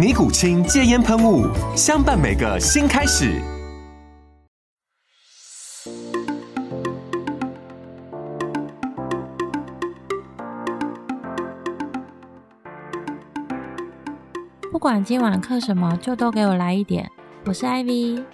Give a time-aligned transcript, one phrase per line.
[0.00, 1.46] 尼古清戒烟喷雾，
[1.76, 3.38] 相伴每个新开始。
[14.72, 17.06] 不管今晚嗑什么，就都给我来一点。
[17.44, 18.24] 我是 Ivy，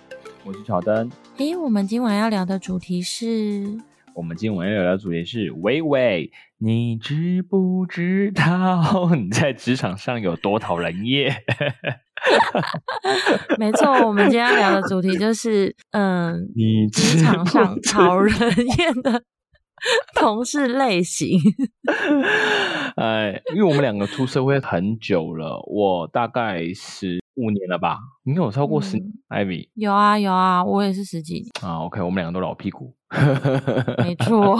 [0.45, 1.11] 我是乔丹。
[1.39, 3.77] 诶，我们今晚要聊的主题是，
[4.15, 11.43] 我们今晚要聊的主题是：喂喂，你知不知道 你在职场上有多讨人厌？
[13.59, 18.34] 没错，我们今天要聊的主题就是，嗯，你职场上讨人
[18.79, 19.23] 厌的
[20.19, 21.39] 同事类型。
[22.97, 27.98] 哎，因为我们两个出社会很久了，我大概十五年了吧？
[28.25, 32.95] 你有超过十、嗯 Ivy 有啊有啊，我也是十几年，啊？OK，我们两个都老屁股，
[33.98, 34.59] 没错。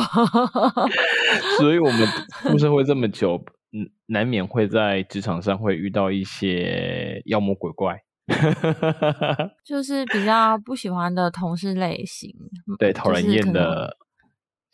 [1.59, 2.09] 所以我们
[2.43, 8.01] 出社会这么久，嗯，难免会在职场上会遇到一些妖魔鬼怪。
[9.65, 12.35] 就是比较不喜欢的同事类型，
[12.77, 13.97] 对，讨人厌的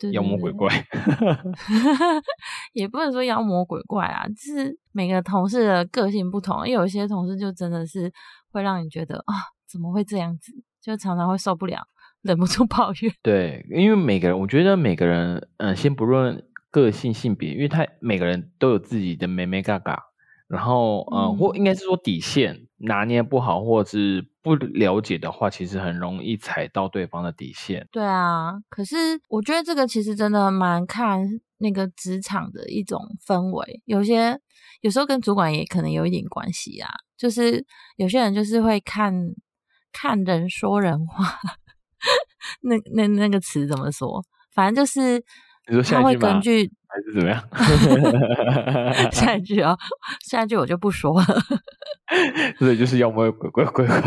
[0.09, 0.69] 对妖魔鬼对怪。
[2.73, 8.11] 也不能说妖魔鬼怪啊，就是每个同事的个性不同，因为有一些同事就真的是
[8.51, 9.33] 会让你觉得啊，
[9.69, 10.51] 怎么会这样子，
[10.81, 11.81] 就常常会受不了，
[12.21, 13.13] 忍不住抱怨。
[13.21, 20.03] 对，因为每个人，我觉得每个人，嗯，先不论个性、性别，因为他每个人都有自己的美美嘎嘎，
[20.47, 27.87] 然后，嗯，嗯或应该是说底线拿捏不好，或者是不了解的话，其实很容易踩到对方的底线。
[27.91, 28.95] 对啊，可是
[29.29, 31.21] 我觉得这个其实真的蛮看
[31.57, 34.37] 那个职场的一种氛围，有些
[34.81, 36.89] 有时候跟主管也可能有一点关系啊。
[37.17, 37.65] 就是
[37.95, 39.13] 有些人就是会看
[39.93, 41.39] 看人说人话，
[42.61, 44.21] 那那那个词怎么说？
[44.51, 45.23] 反正就是
[45.89, 47.41] 他会根据还是怎么样？
[49.11, 49.75] 下一句啊，
[50.29, 51.25] 下一句我就不说了。
[52.59, 53.97] 所以就是妖魔鬼怪鬼怪。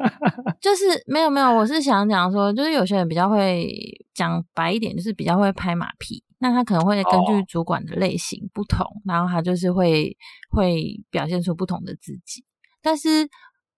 [0.60, 3.70] 就是没有没有，我是想讲说，就是有些人比较会
[4.12, 6.24] 讲白一点，就是比较会拍马屁。
[6.38, 10.16] 那他可能会根据哦主管的类型不同，然后他就是会
[10.50, 12.44] 会表现出不同的自己。
[12.82, 13.28] 但是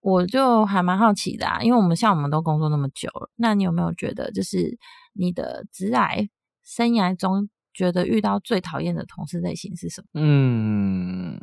[0.01, 4.79] 我就还蛮好奇的啊，因为我们像我们都工作那么久了，那你有没有觉得，就是
[5.13, 6.27] 你的职涯
[6.65, 7.49] 生涯中，
[7.79, 10.09] 觉得遇到最讨厌的同事类型是什么？
[10.15, 11.41] 嗯，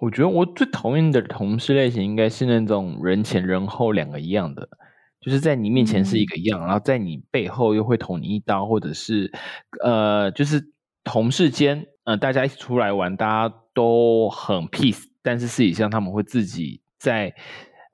[0.00, 4.68] 我觉得我最讨厌的同事类型应该是那种人前人后两个一样的，
[5.20, 9.32] 就是在你面前是一个样，然后在你背后又会捅你一刀，或者是
[9.84, 10.72] 呃，就是
[11.04, 17.32] 同事间呃大家一起出来玩，大家都很 peace，但是私底下他们会自己在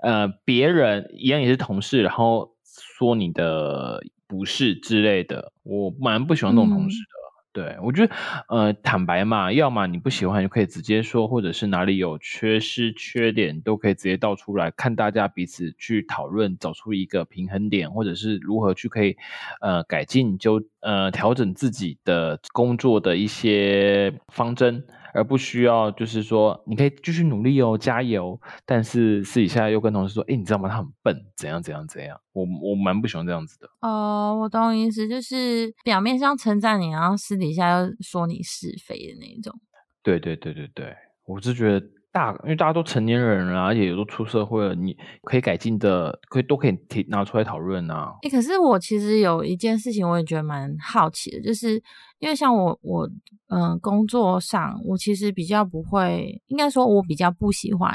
[0.03, 7.24] 呃别人一样也是同事，然后说你的不是之类的，我蛮不喜欢这种同事的。
[7.55, 8.13] 对，我觉得，
[8.49, 19.17] 呃，坦白嘛，要么你不喜欢，你就可以直接说，或者是哪里有缺失、缺点，都可以直接道出来，看大家彼此去讨论，找出一个平衡点，或者是如何去可以，
[19.61, 24.85] 呃，改进就呃调整自己的工作的一些方针，
[25.15, 30.69] 而不需要就是说你可以继续努力哦，加油，但是私底下又跟同事说，哎，你知道吗？
[30.69, 33.69] 他很笨，怎样怎样怎样，我我蛮不喜欢这样子的。
[33.81, 39.59] 哦，我懂你意思，就是表面上称赞你，然后私底下又说你是非的那种。
[40.03, 40.95] 对对对对对，
[41.25, 48.13] 我是觉得大，因为大家都成年人了，而且也都出社会了，你可以改进的，可以都可以提拿出来讨论啊。
[48.23, 51.83] 诶，可是我其实有一件事情，我也觉得蛮好奇的，就是
[52.25, 53.07] 因为像我我
[53.49, 57.95] 嗯、呃工作上，我其实比较不会，应该说我比较不喜欢，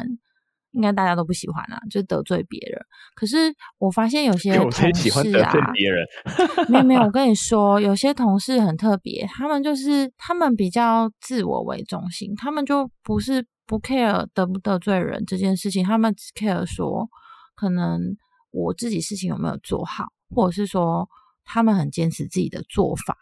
[0.74, 2.80] 应该大家都不喜欢啊，就得罪别人。
[3.16, 6.06] 可是我发现有些有同谁喜欢事啊得罪，别人？
[6.70, 17.10] 没有没有，我跟你说，有些同事很特别，他们就是他们比较自我为中心，他们就不是不 care 得不得罪人这件事情，他们只 care 说
[17.56, 18.16] 可能
[18.52, 20.06] 我自己事情有没有做好，
[20.36, 21.10] 或者是说
[21.44, 23.18] 他们很坚持自己的做法，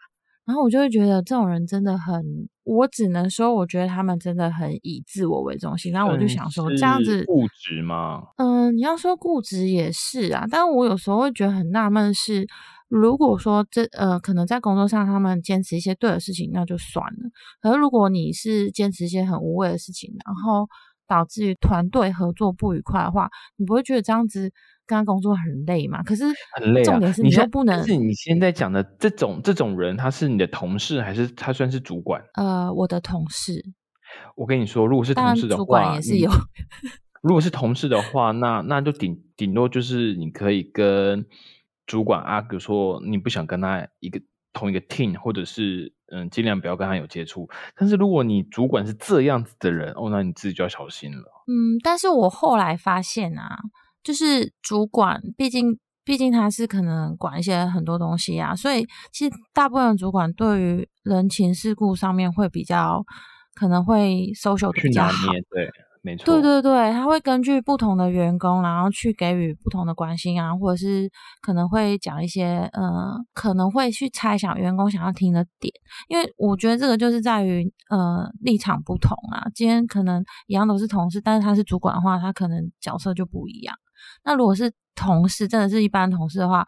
[0.48, 5.92] 然后我就会觉得这种人真的很，我只能说，我觉得他们真的很以自我为中心。
[5.92, 8.22] 然后我就想说，这样子固执吗？
[8.38, 12.46] 嗯，你要说固执也是啊，但我有时候会觉得很纳闷是。
[12.90, 17.28] 如果说这呃，可能在工作上他们坚持一些对的事情，那就算了。
[17.60, 20.66] 可是如果你是坚持一些很无谓的事情，然后
[21.06, 23.28] 导致于团队合作不愉快的话，
[23.58, 24.50] 你不会觉得这样子
[24.88, 26.02] 跟他工作很累嘛？
[26.02, 26.24] 可是
[26.56, 26.84] 很累啊。
[26.84, 27.80] 重点是你又不能。
[27.84, 32.20] 是你现在讲的这种这种人，他是你的同事还是他算是主管？
[32.34, 33.64] 呃，我的同事。
[34.34, 36.28] 我跟你说，如果是同事的话，主管也是有。
[37.22, 41.24] 如果是同事的话，那那就顶顶多就是你可以跟。
[41.86, 44.20] 主管啊，比如说你不想跟他一个
[44.52, 47.48] 同一个 team，或者是嗯，尽量不要跟他有接触。
[47.74, 51.22] 但是如果你主管是这样子的人，哦，那你自己就要小心了。
[51.46, 53.58] 嗯，但是我后来发现啊，
[54.08, 63.04] 就是主管，毕竟毕竟他是可能管一些很多东西啊，所以其实大部分主管对于人情世故上面会比较
[63.54, 65.68] 可能会 social 比较好，对。
[66.00, 71.10] 没错，对对对，他会根据不同的员工，然后去给予不同的关心啊，或者是
[71.42, 75.74] 可能会讲一些，呃，可能会去猜想员工想要听的点，
[76.08, 79.42] 因为我觉得这个就是在于，呃，立场不同啊。
[79.52, 83.76] 今天可能一样都是同事，但是他是主管的话，他可能角色就不一样。
[84.24, 86.64] 那如果是同事，真的是一般同事的话，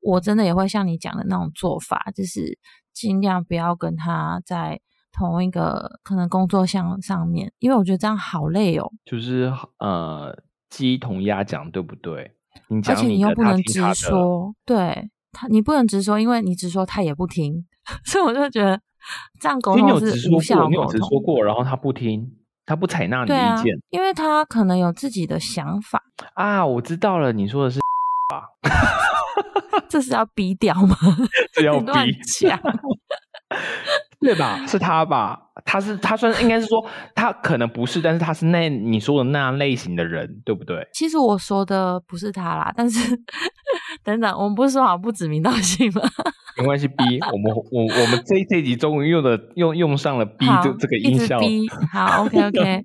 [0.00, 2.58] 我真的也会像你讲的那种做法，就是
[2.92, 4.80] 尽量不要跟他在。
[5.16, 8.90] 同一个可能工作项上面，因为我觉得这样好累哦。
[9.04, 9.48] 就是
[9.78, 10.36] 呃，
[10.68, 12.32] 鸡同鸭讲，对不对？
[12.66, 17.64] 你而且你又不能直说，对他你不能直说，因为你直说他也不听，
[18.04, 18.80] 所以我就觉得
[19.38, 20.88] 这样沟通是无效沟通。
[20.88, 22.32] 直说过，然后他不听，
[22.66, 26.02] 他不采纳你的意见，因为他可能有自己的想法
[26.34, 26.64] 啊。
[26.64, 27.80] 我知道了，你说的是
[28.30, 28.48] 吧？
[29.88, 30.96] 这是要逼掉吗？
[31.52, 32.58] 这要逼讲。
[34.24, 34.58] 对吧？
[34.66, 35.38] 是他吧？
[35.64, 36.84] 他是他算应该是说
[37.14, 40.86] 他可能不是，但是他是那你说的那样类型的人，对不对？
[40.92, 43.16] 其实我说的不是他啦，但是
[44.02, 46.02] 等等，我们不是说好不指名道姓吗？
[46.58, 46.94] 没关系，B，
[47.32, 51.38] 我们我我们这这集终于用的用用上了 B 这这个音效。
[51.38, 52.82] B 好，OK OK，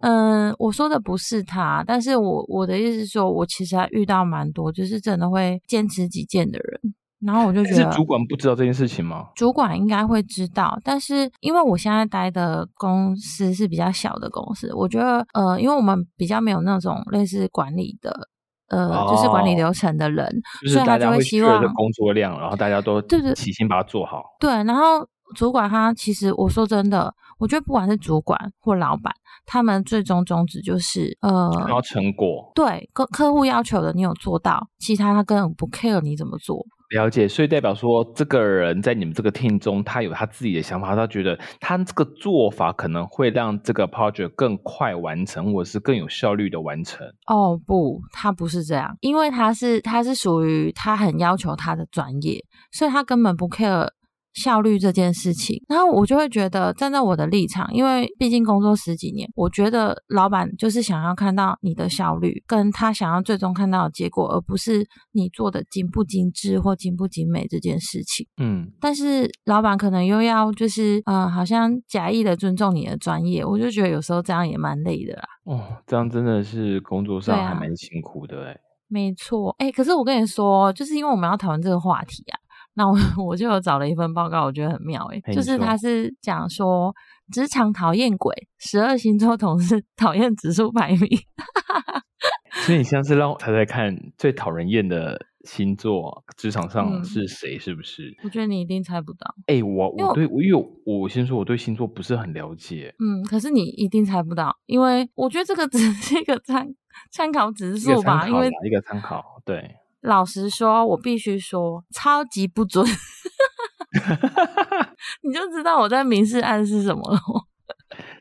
[0.00, 6.94] 嗯，我说的不是他，但是我我的意思是说，我其实还遇到蛮多，就是真的会坚持己见的人。
[7.24, 9.26] 然后我就觉得，是主管不知道这件事情吗？
[9.34, 18.28] 主管应该会知道，但是因为我现在待的公司是比较小的公司，我觉得呃，因为我们比较没有那种类似管理的
[18.68, 20.26] 呃，就是管理流程的人，
[20.72, 24.22] 所以他就会希望工作量，然后大家都对对齐心把它做好。
[24.40, 29.12] 对，然后主管他其实我说真的，我觉得不管是主管或老板，
[29.46, 32.50] 他们最终宗旨就是呃，要成果。
[32.54, 36.64] 对，客客户要求的你有做到，其他他根本不 care 你怎么做。
[36.94, 47.04] 了解，所以代表说，这个人在你们这个 team 中，他有他自己的想法，他觉得他这个做法可能会让这个 project 更快完成，或者是更有效率的完成。
[47.26, 53.88] 哦，不，他不是这样，因为他是他是属于他很要求他的专业，所以他根本不 care。
[54.34, 68.26] 效率这件事情，然后我就会觉得站在我的立场，因为毕竟工作十几年，我觉得老板就是想要看到你的效率，跟他想要最终看到的结果，而不是你做的精不精致或精不精美这件事情。
[68.40, 75.24] 嗯，但是老板可能又要就是嗯，好像假意的尊重你的专业，我就觉得有时候这样也蛮累的啦。
[75.44, 78.56] 哦，这样真的是工作上还蛮辛苦的哎。
[78.88, 82.38] 没错，哎，可是我跟你说，就是因为我们要讨论这个话题啊。
[82.74, 86.94] 那我 我就有找了一份报告，我觉得很妙诶，就是他是讲说
[87.32, 91.08] 职场讨厌鬼，十二星座同事 讨厌指数排名。
[92.66, 97.58] 所以你现在是让我猜猜看，最讨人厌的星座职场上是谁？
[97.58, 98.16] 是不是？
[98.22, 99.34] 我觉得你一定猜不到。
[99.46, 102.94] 哎，我我对我有我先说我对星座不是很了解。
[102.98, 106.66] 嗯，可是你一定猜不到，因为我觉得这个只是一个参
[107.10, 109.76] 参考指数吧，因为一个参考，对。
[110.04, 112.84] 老实说，我必须说超级不准，
[115.22, 117.18] 你就知道我在明示暗示什么了。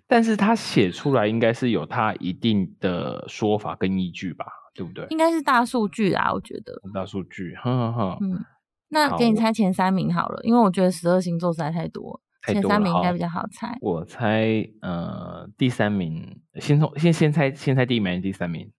[0.07, 5.05] 但是他写出来应该是有他一定的说法跟依据吧，对不对？
[5.09, 6.73] 应该是大数据啊，我觉得。
[6.93, 8.17] 大数据，哈哈哈。
[8.21, 8.45] 嗯，
[8.89, 13.77] 那给你猜前三名好了，因为我觉得十二星座实在太多，前三名应该比较好猜。
[13.81, 18.71] 我猜，呃，第三名，先从先先猜，先猜第一名，第三名。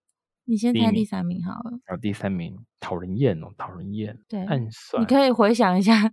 [0.47, 1.71] 你先猜第三名好了。
[1.87, 4.19] 啊，第三名讨人厌哦，讨人厌。
[4.29, 5.03] 对，暗算。
[5.03, 6.13] 你可以回想一下，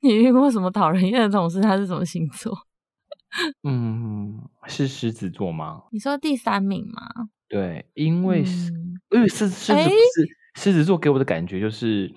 [0.00, 1.60] 你遇过什么讨人厌的同事？
[1.60, 2.56] 他是什么星座？
[3.68, 5.82] 嗯，是狮子座吗？
[5.92, 7.28] 你说第三名吗？
[7.48, 8.72] 对，因为是
[9.10, 12.14] 因为狮狮子不是狮子座给我的感觉就是，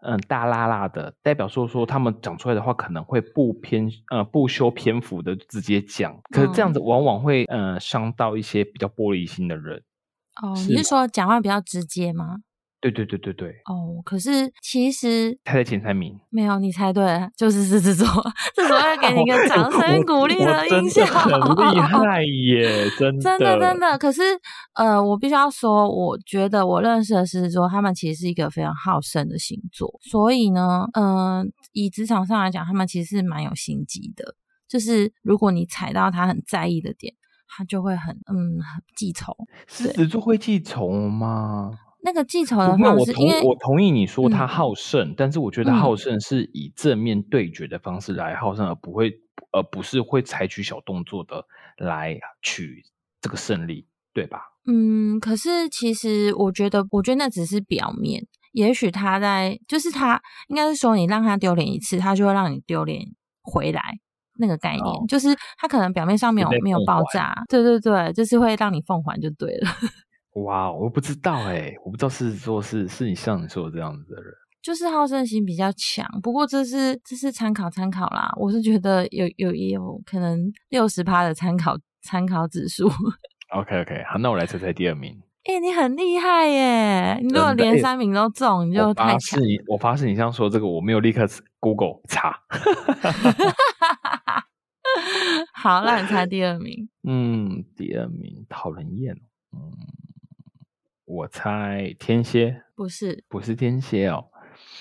[0.00, 9.82] 嗯，大辣辣的，代表说说他们讲出来的话可能会不偏呃不修篇幅的直接讲，可是这样子往往会呃伤到一些比较玻璃心的人。
[10.40, 12.36] 哦，是你是说讲话比较直接吗？
[12.80, 18.04] 对对对对对，哦，可是其实他在前三名，没有，你猜对了，就是狮子座。
[18.56, 24.22] 这时候要给你一个 掌声鼓励我真音效，的很厉害 耶，真的真的真的，可是
[24.74, 34.34] 呃，我必须要说，我觉得我认识的狮子座，他们其实是一个非常好胜的星座，所以呢，嗯、以职场上来讲，他们其实是蛮有心机的。
[34.68, 37.14] 就是如果你踩到他很在意的点，
[37.56, 39.36] 他就会很嗯很记仇。
[39.66, 41.70] 狮子座会记仇吗？
[42.04, 49.12] 那个记仇的话我方式，因为同我同意你说他嗯好胜，但是我觉得嗯好胜是以正面对决的方式来好胜，而不会
[49.52, 51.44] 而不是会采取小动作的
[51.76, 52.82] 来取
[53.20, 54.40] 这个胜利，对吧？
[54.66, 58.26] 嗯，可是其实我觉得，我觉得那只是表面。
[58.52, 63.06] 也许他在，就是他应该是说，你让他丢脸一次，他就会让你丢脸
[63.42, 63.98] 回来。
[64.42, 69.70] 那个概念、哦就是他可能表面上没有没有爆炸，对对对，就是会让你奉还就对了。
[70.44, 74.32] 哇，我不知道哎、我不知道是说是是你像你说的这样子的人。
[74.62, 78.32] 就是好胜心比较强，不过这是这是参考参考啦。
[78.36, 82.88] 我是觉得有有也有可能六十趴的参考参考指数。
[83.54, 85.20] OK OK，好，那我来猜猜第二名。
[85.44, 87.18] 哎、你很厉害耶！
[87.20, 89.18] 你如果连三名都中，你就太强。
[89.18, 91.26] 发誓你，我发誓你这样说这个，我没有立刻
[91.62, 92.42] Google 查。
[95.54, 96.88] 好，那你猜第二名。
[97.06, 99.14] 嗯，第二名讨人厌
[99.50, 99.70] 哦。
[99.70, 99.72] 嗯，
[101.04, 104.24] 我猜天蝎，不是，不是天蝎哦。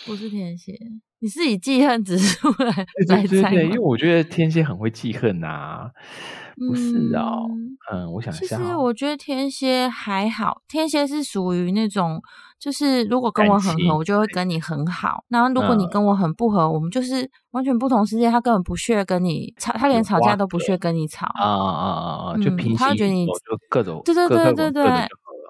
[0.07, 0.75] 不是天蝎，
[1.19, 2.73] 你是以记恨指数来
[3.05, 3.77] 对来猜对对对，因为？
[3.79, 5.91] 我觉得天蝎很会记恨呐、
[6.57, 7.45] 不是哦。
[7.51, 12.21] 嗯嗯，我想一其下哦、实我觉得天蝎还好，天蝎是属于那种，
[12.62, 15.24] 就是如果跟我很合，我就会跟你很好。
[15.30, 18.30] 然后如果你嗯跟我很不合，我们就是完全不同世界。
[18.30, 21.25] 他根本不屑跟你吵，他连吵架都不屑跟你吵。
[21.34, 22.38] 啊啊啊！
[22.38, 23.34] 就嗯平行他会觉得你就
[23.68, 25.08] 各种对对对对对。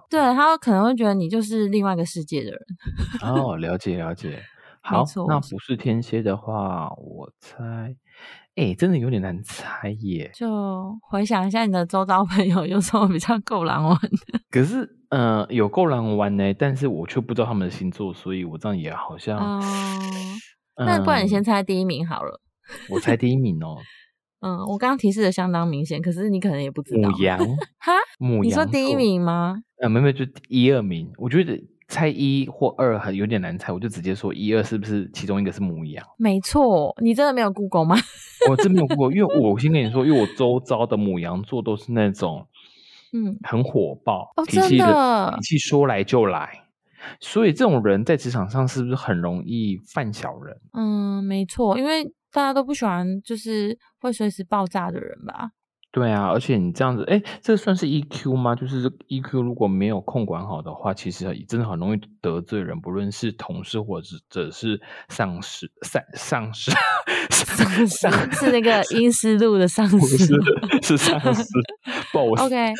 [0.09, 2.59] 对他可能会觉得你就是另外一个世界的人。
[3.21, 4.41] 哦，了解了解。
[4.81, 7.95] 好，那不是天蝎的话，我猜，
[8.55, 10.31] 哎，真的有点难猜耶。
[10.33, 14.39] 就回想一下你的周遭朋友有什么比较够狼玩的。
[14.49, 19.61] 可是，呃，有够难玩呢，但是我却不知道他们的星座，所以我这样也好像，哦，
[20.77, 22.41] 那不然你先嗯猜第一名好了。
[22.89, 23.77] 我猜第一名哦，
[24.39, 27.09] 嗯，我刚刚提示的相当明显，可是你可能也不知道。
[27.09, 27.37] 母羊，
[27.79, 28.45] 哈，母羊。
[28.45, 28.95] 你说第一？
[28.95, 29.57] 名吗？
[29.81, 31.11] 呃，没有没有，就一二名。
[31.17, 36.05] 我觉得猜一或二很有点难猜，我就直接说一二是不是其中一个是母羊？
[36.17, 37.97] 没错，你真的没有 Google 吗？
[38.49, 42.47] 我真没有过，因为 我先跟你说，因为我周遭的母羊座都是那种，
[43.13, 46.65] 嗯，很火爆，脾气的脾气说来就来，
[47.19, 50.57] 所以这种人在职场上是不是很容易犯小人？
[50.73, 55.51] 嗯，没错，因为大家都不喜欢就是会随时爆炸的人吧？
[55.91, 58.55] 对啊，而且你这样子，哎，这算是 EQ 吗？
[58.55, 64.79] 就是 EQ 如果没有控管好的话，其实真的很容易得罪人，不论是同事或者是
[65.09, 66.71] 上司、上上司、
[67.29, 70.25] 上司是那个 阴思路的上不司
[70.81, 71.43] 是上司
[72.13, 72.41] boss。
[72.41, 72.73] OK，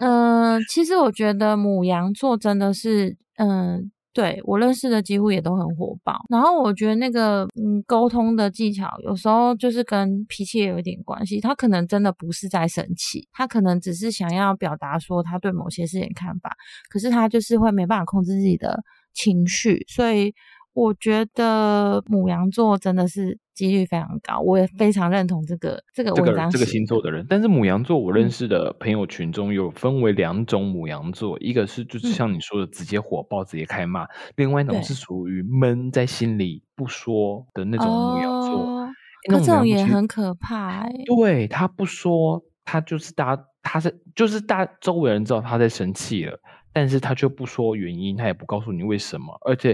[0.00, 6.24] 嗯、其实我觉得母羊座真的是，嗯、对我认识的几乎也都很火爆。
[6.30, 11.38] 然后我觉得那个，嗯，沟通的技巧有时候就是跟脾气也有一点关系。
[11.38, 16.56] 他可能真的不是在生气，他可能只是想要表达说他对某些事情看法，
[16.88, 18.82] 可是他就是会没办法控制自己的
[19.12, 20.34] 情绪，所以。
[20.78, 38.60] 我觉得母羊座真的是几率非常高，我也非常认同这个这个这文章个这个星座的人，但是母羊座我认嗯识的朋友群中有分为两种母羊座，一个是就是嗯像你说的直接火爆、直接开骂，另外一种是属于闷在心里不说的那种母羊座。
[38.60, 38.88] 哦，
[39.30, 46.38] 那这种也很可怕哎、对他不说，他就是大家他是就是大周围人知道他在生气了。
[46.76, 49.72] 但是他就不说原因，他也不告诉你为什么，而且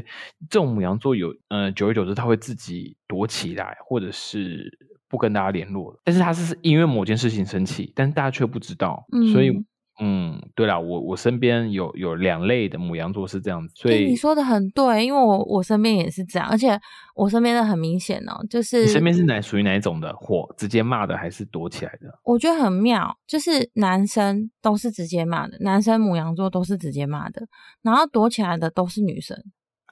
[0.48, 4.70] 这种母羊座有，嗯，久而久之他会自己躲起来，或者是
[5.08, 5.98] 不跟大家联络。
[6.04, 9.50] 但是他是因为某件事情生气，但是大家却不知道，所以，
[10.04, 16.76] 嗯嗯，对啦，我我身边有有两类的母羊座是这样子，所以诶你说的很对，因为我我身边也是这样，而且
[17.14, 20.52] 我身边的很明显哦，就是你身边是哪属于哪一种的火？
[20.58, 22.18] 直接骂的还是躲起来的？
[22.24, 27.46] 我觉得很妙，就是男生都是直接骂的，男生母羊座都是直接骂的，
[27.82, 29.36] 然后躲起来的都是女生，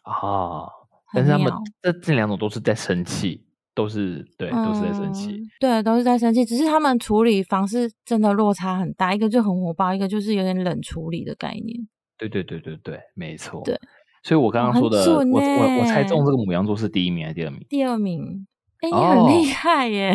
[0.02, 0.66] 啊，
[1.14, 5.32] 但是他们这这两种都是在生气，都是对，都是在生气。
[5.32, 11.86] 嗯对，都是在生气，只是他们处理方式真的落差很大，一个就很火爆，一个就是有点冷处理的概念。
[12.18, 13.62] 对对对对对，没错。
[13.64, 13.78] 对
[14.22, 17.66] 所以我刚刚说的，我我我猜欸中这个母羊座是第一名还是第二名？
[17.68, 18.46] 第二名。
[18.80, 20.14] 哎、你哦很厉害耶！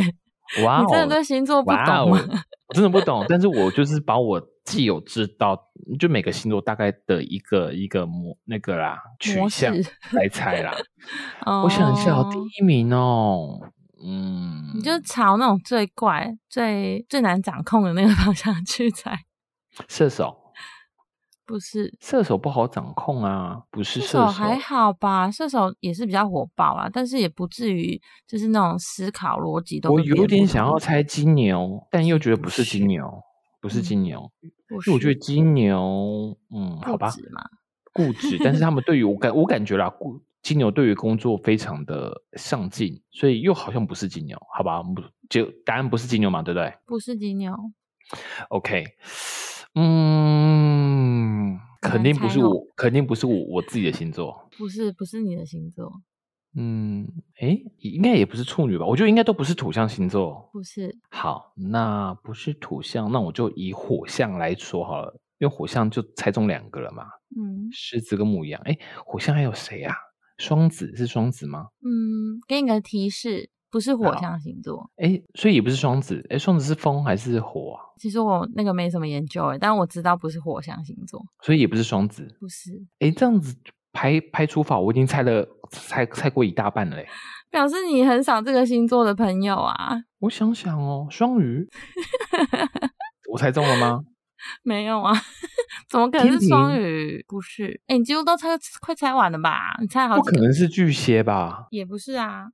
[0.64, 5.70] 哇哦你真的哦，对星座不哇懂我真的不懂，但是我就是把我既有知道，
[6.00, 10.74] 就每个星座大概的一个一个模那个啦取向式来猜啦。
[11.46, 13.60] 哦我想一下哦，第一名哦，
[14.04, 19.16] 嗯，你就朝那种最怪、最最难掌控的那个 方向去猜，
[19.88, 20.36] 射手，
[21.46, 21.96] 不是？
[22.02, 33.22] 射手不好掌控啊，不是射射手，还好吧，射手也是比较火爆啊，但是也不至于就是那种思考逻辑都我有点想要猜金牛，但又觉得不是金牛，
[33.62, 37.12] 不是嗯金牛，不因为我觉得金牛，嗯，好吧，
[37.94, 44.84] 固执但是他们对于我感我感觉啦，固金牛对于工作非常的上进，所以又好像不是金牛，好吧？
[44.84, 47.54] 不，就答案不是金牛嘛，对不对不是金牛
[48.50, 48.86] ，？OK，
[49.76, 54.50] 嗯，肯定不是我，肯定不是我我自己的星座。
[54.58, 55.92] 不是不是你的星座，
[56.56, 57.06] 嗯，
[57.42, 58.86] 诶，应该也不是处女吧？
[58.86, 60.50] 我觉得应该都不是土象星座。
[60.54, 67.04] 不是好，那不是土象，那我就以火象来说好了，因为火象就猜中两个了嘛，
[67.36, 68.62] 嗯狮子跟母羊。
[68.64, 69.94] 诶，火象还有谁啊？
[70.38, 71.68] 双子是双子吗？
[71.82, 74.90] 嗯，给你个提示，不是火象星座。
[74.98, 76.26] 诶，所以也不是双子。
[76.30, 77.84] 诶，双子是风还是火啊？
[77.98, 82.28] 其实我那个没什么研究诶，但我知道不是火象星座，所以也不是双子。
[82.40, 83.56] 不是，诶，这样子
[83.96, 87.08] 排排除法，我已经猜了猜猜过一大半了嘞。
[87.50, 89.96] 表示你很少这个星座的朋友啊。
[90.20, 91.66] 我想想哦，双鱼，
[93.32, 94.02] 我猜中了吗？
[94.64, 95.14] 没有啊，
[95.90, 97.26] 怎么可能是双平鱼？
[97.28, 98.50] 不是，哎、你几乎都猜
[98.82, 99.78] 快猜完了吧？
[99.80, 100.32] 你猜好不可？
[100.42, 101.68] 能是巨蟹吧？
[101.72, 102.48] 也不是啊。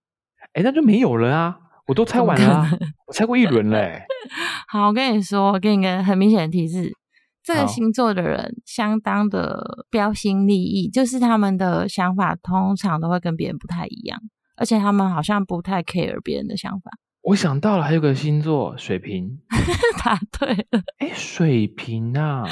[0.54, 1.58] 诶，那就没有了啊！
[1.88, 2.70] 我都猜完了、啊，
[3.08, 4.04] 我猜过一轮嘞。
[4.68, 6.94] 好，我跟你说，我给你个很明显的提示，
[7.44, 14.20] 这个星座的人相当的标新立异，就是他们的想法通常都会跟别人不太一样，
[14.56, 16.92] 而且他们好像不太 care 别人的想法。
[17.24, 19.40] 我想到了，还有个星座水瓶。
[20.04, 22.48] 答对了，哎，水瓶啊！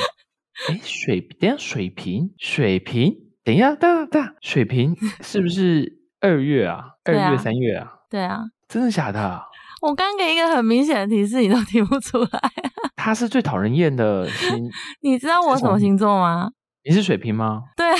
[0.69, 6.83] 哎，水，等下水瓶，水瓶，等一下，等等下，水瓶是不是二月啊？
[7.03, 7.93] 二啊月、三月啊？
[8.09, 9.43] 对啊，真的假的啊？
[9.81, 12.41] 我刚给一个很明显的提示，你都听不出来。
[12.95, 14.69] 他是最讨人厌的星。
[15.01, 16.51] 你知道我什么星座吗？
[16.83, 17.63] 你是水瓶吗？
[17.75, 17.97] 对啊，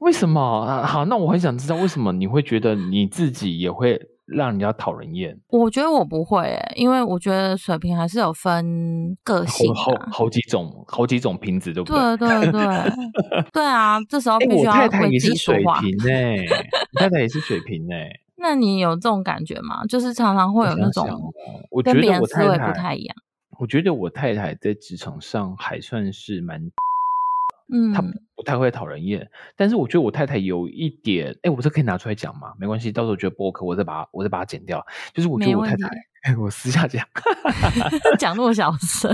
[0.00, 0.86] 为什么啊？
[0.86, 5.36] 好，那我很想知道为什么你会觉得你自己也会让人家讨人厌？
[5.48, 10.08] 我觉得我不会、欸，因为我觉得水瓶还是有分个性好好啊。
[10.12, 15.58] 好几种，好几种瓶子，对不对对对，对 对啊，这时候哎，必须要我太太也是水。
[15.58, 19.84] 瓶哎、你太太也是水瓶哎、那你有这种感觉吗？
[19.88, 21.08] 就是常常会有那种
[21.70, 23.16] 我觉跟别得我人思维太太不太一样。
[23.58, 26.60] 我觉得我太太在职场上还算是蛮，
[27.72, 28.02] 嗯，她
[28.36, 32.52] 不太会讨人厌，但是我觉得我太太有一点，哎，我这可以拿出来讲吗？
[32.60, 34.84] 没关系，到时候觉得不 OK，我再把它我再把它剪掉。
[35.14, 37.02] 就是我觉得我太太， 我私下讲，
[38.20, 39.10] 讲那么小声，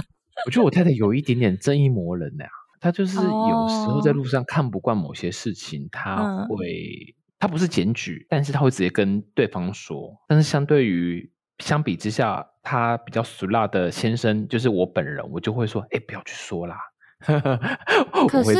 [0.46, 2.44] 我觉得我太太有一点点正义魔人呐、
[2.80, 3.22] 她就是有
[3.68, 10.16] 时候在哦路上看不惯某些事情，她嗯会，她不是检举，但是他会直接跟对方说。
[10.28, 11.28] 但是相对于
[11.58, 16.76] 相比之下，他比较俗辣的先生，就是我本人，我就会说，哎，不要去说啦。
[18.30, 18.54] 可是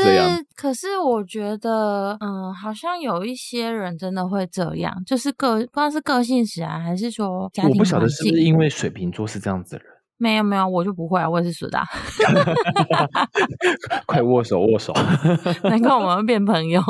[0.57, 11.87] 可是我觉得，嗯，好像有一些人真的会这样，就是个不知道是个性使然，还是说家庭我不晓得是不是因为水瓶座是这样子的人，没有没有，我就不会啊，我也是属的啊，
[14.05, 14.91] 快握手握手
[15.63, 16.83] 难怪我们会变朋友。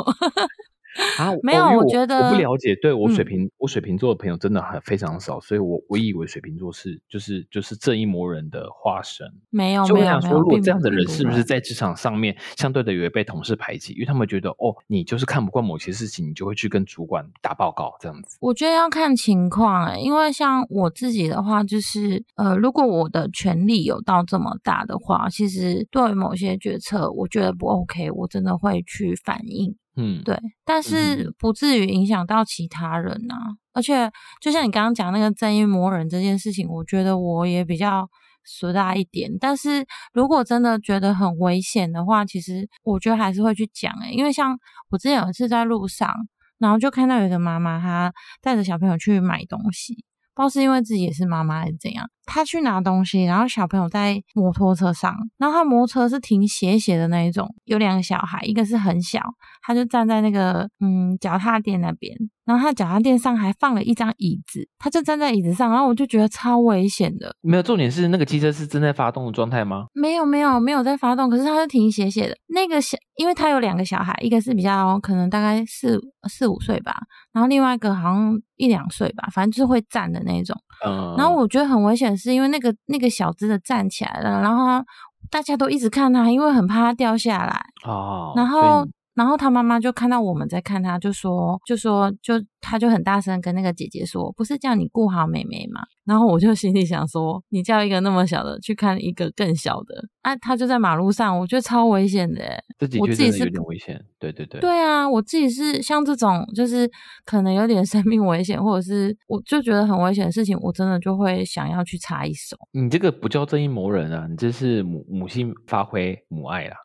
[1.18, 1.32] 啊！
[1.42, 9.26] 没有哦我我觉得我不了解，对我水嗯瓶、我水瓶座的朋友真的很非常少，所以我我以为水瓶座是就是就是正义魔人的化身。
[9.50, 13.92] 没有所以我想说，如果这样的人是不是在职场上面相对的也会被同事排挤？
[13.94, 18.36] 因为他们觉得哦，你就是看不惯某些事情，你就会去跟主管打报告这样子。
[18.40, 29.74] 我觉得要看情况诶、因为像我自己的话，就是呃，如果我的权力有到这么大的话，其实对于某些决策，我觉得不 OK，我真的会去反应。
[29.96, 33.56] 嗯，对，但嗯是不至于影响到其他人啊。
[33.72, 38.08] 而且，就像你刚刚讲那个正义魔人这件事情，我觉得我也比较
[38.44, 39.30] 俗大一点。
[39.40, 44.56] 但是如果真的觉得很危险的话，其实我觉得还是会去讲诶、因为像
[44.90, 46.12] 我之前有一次在路上，
[46.58, 50.04] 然后就看到有一个妈妈，她带着小朋友去买东西。
[50.36, 59.20] 不知道是因为自己也是妈妈还是怎样，他去拿东西，然后小朋友在摩托车上，然后他摩托车是停斜斜的那一种，有两个小孩，一个是很小，
[59.62, 67.34] 他就站在那个嗯脚踏垫那边，然后他脚踏垫上还放了一张椅子，他就站在椅子上，然后我就觉得超危险的。
[67.40, 69.86] 没有重点是那个机车是正在发动的状态吗？
[69.92, 72.36] 没有没有没有在发动，可是它是停斜斜的。
[72.48, 76.96] 那个小，因为他有两个小孩，一个是比较可能大概四四五岁吧，
[77.32, 80.56] 然后另外一个好像一两岁吧，反正就是会站的那种。
[80.84, 84.84] 嗯，然后我觉得很危险，是因为那个那个小只的站起来了，然后他
[85.30, 87.66] 大家都一直看他，因为很怕他掉下来。
[87.86, 95.82] 哦，然后然后他妈妈就看到我们在看他，就说就说就他就很大声跟那个姐姐说，不是叫你顾好妹妹吗？
[96.04, 102.62] 然后我就心里想说，你叫一个那么小的去看一个更小的，啊，他就在马路上，我觉得超危险的
[102.98, 104.02] 我自己是有点危险。
[104.18, 106.90] 对对对，对啊，我自己是像这种就是
[107.26, 112.56] 可能有点生命危险，或者是我就觉得很危险的事情，我真的就会想要去插一手。
[112.72, 116.76] 你这个不叫正义谋人啊，你这是母母性发挥母爱啦。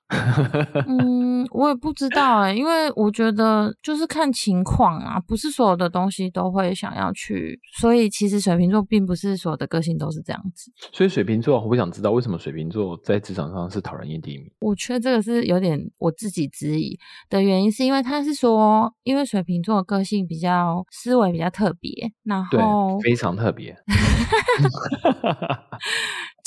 [0.88, 10.71] 嗯，我也不知道哎、因为我觉得就是看情况啊，不是所有的东西都会想要去，所以其实水瓶座并不是所有的个性都是这样子。
[10.91, 14.51] 所以水瓶座，我想知道为什么水瓶座在职场上是讨人厌第一名？
[14.60, 16.97] 我觉得这个是有点我自己质疑
[17.29, 21.91] 的原因，是因为他是说，因为水瓶座的个性比较思维比较特别，
[22.23, 23.75] 然后，非常特别。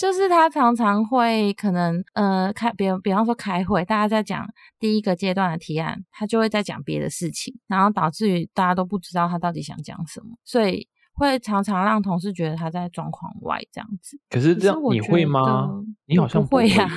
[0.03, 4.45] 就是他常常会可能呃开，比比方说开会，大家在讲
[4.81, 14.19] 第一个阶段的提案，他就会在讲别的事情，然后导致于大家都不知道他到底想讲什么，所以会常常让同事觉得他在状况外这样子。
[14.31, 15.69] 可是这样你会吗？
[16.07, 16.89] 你好像会不会呀、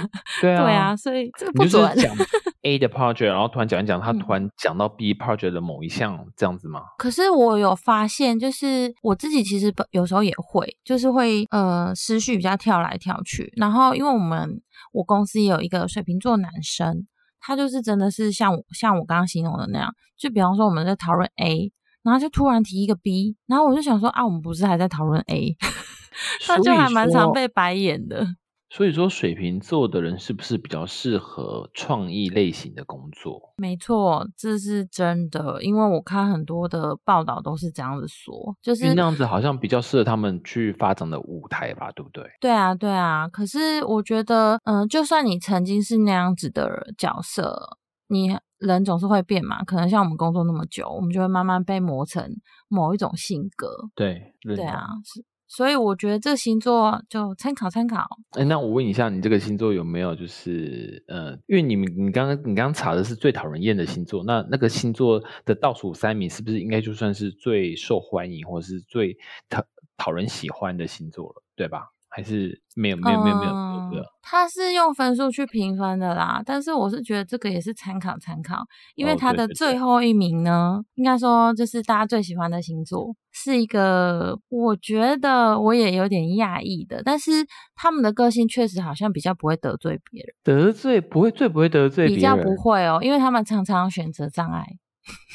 [0.42, 1.96] 对啊，对啊，所以这不准。
[1.98, 2.16] 讲
[2.66, 6.82] A 的 project，然后突然讲一讲，他嗯突然讲到 B project 的某一项，这样子吗？
[6.98, 13.54] 可是我有发现，就是我自己其实本有时候也会，就是会呃思绪比较跳来跳去。
[13.58, 14.60] 然后因为我们
[14.94, 17.06] 我公司也有一个水瓶座男生，
[17.40, 21.72] 他就是真的是像我像我刚刚形容的那样，就比方说我们在讨论 A，
[22.06, 25.58] 然后就突然提一个 B，然后我就想说啊，我们不是还在讨论 A，
[26.48, 28.26] 他就还蛮常被白眼的。
[28.70, 33.54] 所以说，水瓶座的人是不是比较适合创意类型的工作？
[33.56, 42.24] 没错，这是真的，因为我看很多的报道都是这样子说，就是那样子好像比较适合他们去发展的舞台吧，对不对？
[42.42, 43.30] 对啊，对啊。
[43.30, 49.64] 可是我觉得，嗯、就算你曾经是那样子的角色，你人总是会变嘛。
[49.64, 52.30] 可能像我们工作那么久，我们就会慢慢被磨成
[52.68, 53.68] 某一种性格。
[53.96, 55.24] 对，对啊，是。
[55.48, 58.04] 所以我觉得这星座就参考参考。
[58.32, 69.16] 哎，那我问一下，你这个星座有没有就是呃，因为你们你刚刚你刚刚查的是最讨人厌的星座，那那个星座的倒数三名是不是应该就算是最受欢迎或者是最
[69.48, 69.64] 讨
[69.98, 71.92] 讨人喜欢的星座了，对吧？
[72.16, 74.06] 还是没有没有没有没有嗯这个？
[74.22, 78.64] 他是用分数去评分的啦，但是我是觉得这个也是参考参考，
[78.96, 87.32] 因为他的最后一名呢，应该说就是大家最喜欢的星座，是一个我觉得我也有点讶异的，但是
[87.76, 94.66] 他们的个性确实好像比较不会得罪别人，得罪不会最不会得罪别人，比较不会哦，因为他们常常选择障碍，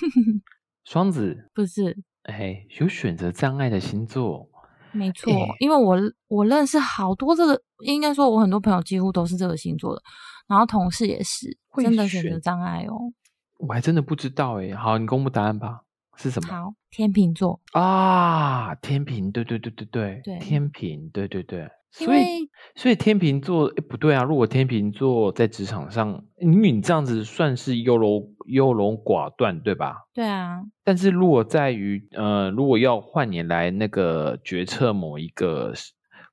[0.85, 1.99] 双子，不是。
[2.25, 4.50] 哎，有选择障碍的星座，
[4.93, 5.97] 没错，诶因为我
[6.29, 10.03] 我认识好多这个，应该说我很多朋友几乎都是这个星座的，
[10.49, 13.13] 然后同事也是，会真的选择障碍哦。
[13.59, 14.75] 我还真的不知道哎。
[14.75, 15.83] 好，你公布答案吧，
[16.17, 16.49] 是什么？
[16.49, 30.07] 好，天秤座，啊，天平，对对对对对，对天平，对对对，所以所以天秤座，诶不对啊，如果天秤座在职场上，因为你这样子算是优柔优柔寡断，对吧？
[30.15, 35.73] 对啊，但是如果在于呃，如果要换你来那个决策某一个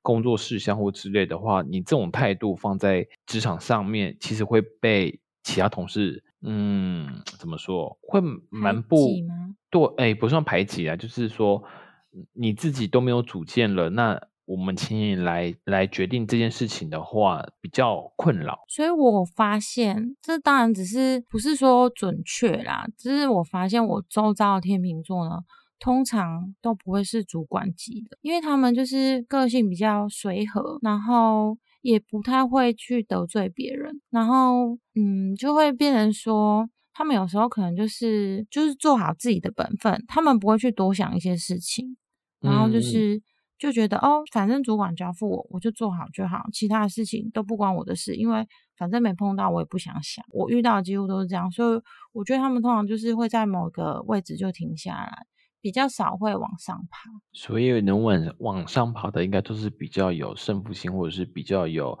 [0.00, 9.08] 工作事项或之类的话，你这种态度放在职场上面，其实会被其他同事，嗯，怎么说，会蛮不
[9.70, 11.62] 对，哎，不算排挤啊，就是说
[12.32, 14.18] 你自己都没有主见了，那
[14.48, 18.58] 我们请你来来决定这件事情的话，比较困扰。
[18.66, 25.40] 所以我发现，这当然只是不是说准确啦，只是我发现我周遭的天秤座呢，
[25.78, 36.68] 通常都不会是主管级的，因为他们就是个性比较随和，然后也不太会去得罪别人，然后嗯，就会变成说。
[37.00, 41.96] 他们有时候可能就是就是做好自己的本分，他们不会去多想一些事情，
[42.40, 43.22] 然后就嗯是
[43.58, 50.24] 就觉得哦，反正主管交付我，我就做好就好，其他的事情都不关我的事，因为反正没碰到，我也不想想。
[50.32, 51.80] 我遇到的几乎都是这样，所以
[52.12, 55.26] 我觉得他们通常就是会在某个位置就停下来，
[55.60, 57.10] 比较少会往上爬。
[57.32, 61.98] 所以能往往上爬的，应该都是比较有胜负心，或者是比较有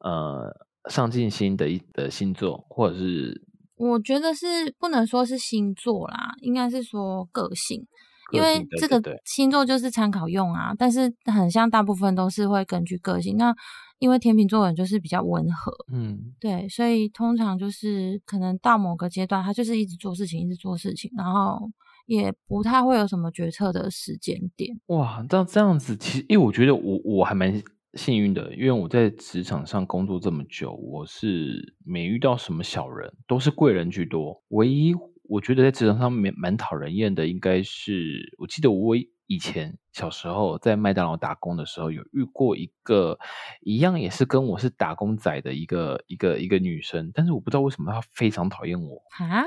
[0.00, 0.52] 呃
[0.90, 7.86] 上进心的一的星座，或者是我觉得是不能说是星座啦，应该是说个性，
[8.32, 13.36] 因为这个星座就是参考用啊，但是很像大部分都是会根据个性。
[13.36, 13.54] 那
[13.98, 21.70] 因为天秤座人就是比较温和，嗯对，所以通常就是可能到某个阶段，他就是一直做事情，一直做事情，然后
[22.04, 24.78] 也不太会有什么决策的时间点。
[24.88, 27.62] 哇，这样这样子，其实因为我觉得我我还蛮
[27.94, 34.42] 幸运的，因为我在职场上工作这么久，我是没遇到什么小人，都是贵人居多。
[34.48, 34.94] 唯一
[35.28, 43.18] 我觉得在职场上面蛮讨人厌的，应该是我记得我以前小时候在麦当劳打工的时候，有遇过一个
[43.60, 49.42] 一样也是跟我是打工仔的一个一个一个女生，但是我不知道为什么她非常讨厌我，啊，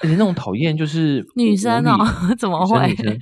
[0.00, 2.04] 而且那种讨厌就是女生哦？
[2.36, 3.20] 怎么会女生女生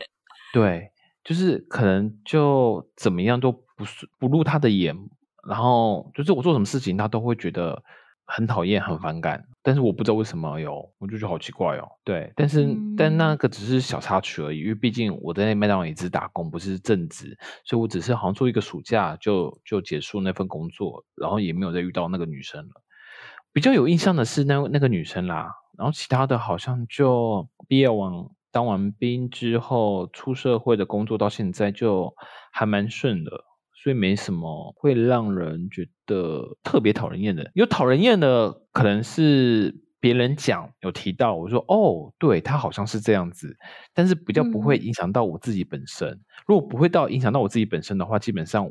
[0.54, 0.90] 对，
[1.22, 4.96] 就是可能就怎么样都不是不入她的眼，
[5.46, 7.82] 然后就是我做什么事情，她都会觉得
[8.30, 9.44] 很讨厌、很反感。
[9.62, 11.86] 但是我不知道为什么有，我就觉得好奇怪哦。
[12.02, 12.66] 对，但是、
[12.96, 22.82] 但那嗯个只是小插曲而已，因为毕竟我在麦当劳也只是打工，不是正职，所以我只是好像做一个暑假就就结束那份工作，然后也没有再遇到那个女生了。
[23.52, 28.10] 比较有印象的是那那个女生啦，然后其他的好像就毕业完
[28.50, 32.14] 当完兵之后出社会的工作到现在就
[32.50, 33.44] 还蛮顺的，
[33.82, 37.50] 所以没什么会让人觉得特别讨人厌的。
[37.54, 43.56] 有讨人厌的可能是别人讲有提到，我说哦，对他好像是这样子，
[43.94, 46.20] 但是比较不会嗯影响到我自己本身。
[46.46, 48.70] 如果不会到影响到我自己本身的话，基本上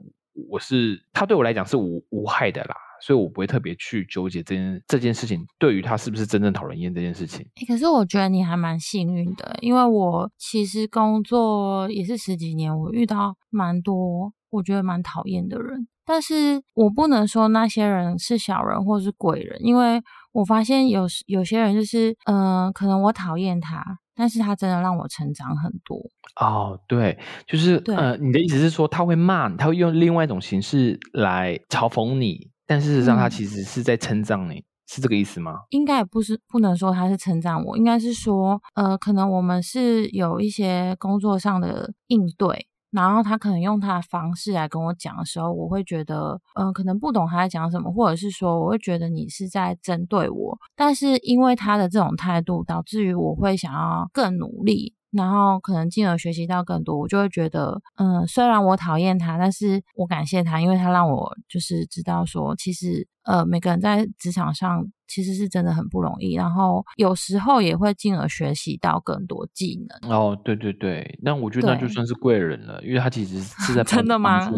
[0.49, 7.45] 我是他对我来讲是无无害的啦，所以我不会特别去纠结这件这件事情对于他是不是真正讨人厌这件事情。
[7.55, 23.83] 欸可是我觉得你还蛮幸运的，因为我其实工作也是十几年，我遇到蛮多我觉得蛮讨厌的人，但是我不能说那些人是小人或是鬼人，因为我发现有有些人就是，嗯、可能我讨厌他，
[24.15, 25.97] 但是他真的让我成长很多。
[26.39, 35.61] 哦，对，就是对呃，你的意思是说他会骂你，他会用另外一种形式来嘲讽你，但事实上他嗯其实是在称赞你，是这个意思吗？
[35.71, 54.93] 应该也不是不能说他是称赞我，应该是说，呃，可能我们是有一些工作上的应对，然后他可能用他的方式来跟我讲的时候，我会觉得，嗯、可能不懂他在讲什么，或者是说，我会觉得你是在针对我，但是因为他的这种态度，导致于我会想要更努力。
[55.11, 70.11] 然后可能进而学习到更多，我就会觉得，嗯，虽然我讨厌他，但是我感谢他，因为他让我就是知道说，其实呃，每个人在职场上其实是真的很不容易，然后有时候也会进而学习到更多技能。
[70.11, 74.51] 哦，对对对，那我觉得那就算是贵人了，因为他其实是在 真的吗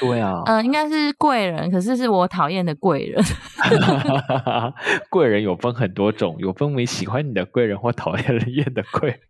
[0.00, 3.22] 对啊，呃，应该是贵人，可是是我讨厌的贵人。
[5.08, 9.20] 贵人有分很多种，有分为喜欢你的贵人或讨厌人厌的贵人。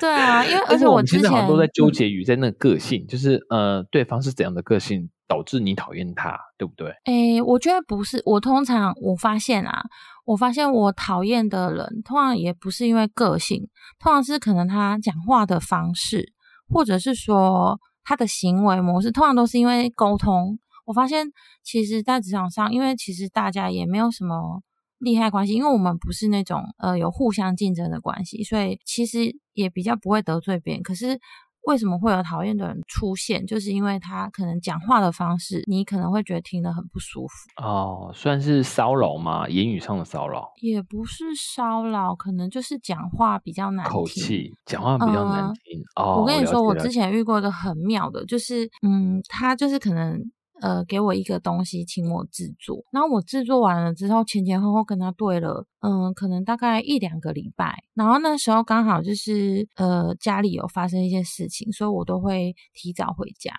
[0.00, 6.92] 对啊，因为而且我之们现在好像前都在纠嗯结于在那个个性，就是呃，对方是怎样的个性导致你讨厌他，对不对？
[7.04, 8.22] 诶，我觉得不是。
[8.24, 9.82] 我通常我发现啊，
[10.24, 16.32] 我发现我讨厌的人，通常也不是因为个性，通常是可能他讲话的方式，
[16.68, 20.58] 或者是说他的行为模式，通常都是因为沟通。
[20.84, 21.28] 我发现，
[21.62, 24.60] 其实，在职场上，因为其实大家也没有什么
[25.02, 30.82] 利害关系，因为我们不是那种呃有互相竞争的关系，所以其实也比较不会得罪别人。
[30.82, 31.18] 可是
[31.66, 33.44] 为什么会有讨厌的人出现？
[33.46, 39.48] 就是因为他可能讲话的方式，你可能会觉得听得很不舒服，哦，算是骚扰吗？
[39.48, 43.92] 言语上的骚扰，也不是骚扰，可能就是讲话比较难听。
[43.92, 45.82] 口气讲话比较难呃听。
[45.96, 50.20] 哦，我跟你说，我之前遇过一个很妙的，就是嗯，他就是可能
[50.62, 63.52] 呃给我一个东西，请我制作，然后我制作完了之后，前前后后跟他对了，嗯，可能大概一两个礼拜，然后那时候刚好就是呃家里有发生一些事情，所以我都会提早回家，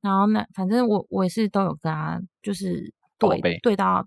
[0.00, 4.06] 然后那反正我我也是都有跟他就是对对到，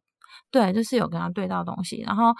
[0.49, 2.33] 对，就是有跟他对到东西，然后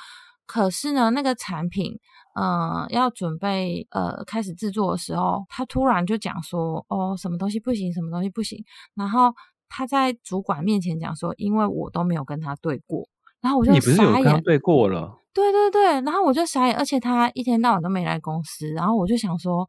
[0.46, 2.00] 可是呢，那个产品。
[2.40, 8.64] 呃，要准备呃开始制作的时候，他突然就讲说，哦，什么东西不行，什么东西不行。
[8.94, 9.34] 然后
[9.70, 13.08] 他在主管面前讲说，因为我都没有跟他对过，
[13.42, 14.24] 然后我就你不是有傻眼。
[14.24, 15.20] 跟他对过了？
[15.34, 19.68] 对对对，然后我就傻眼，而且他一天到晚都没来公司，然后我就想说，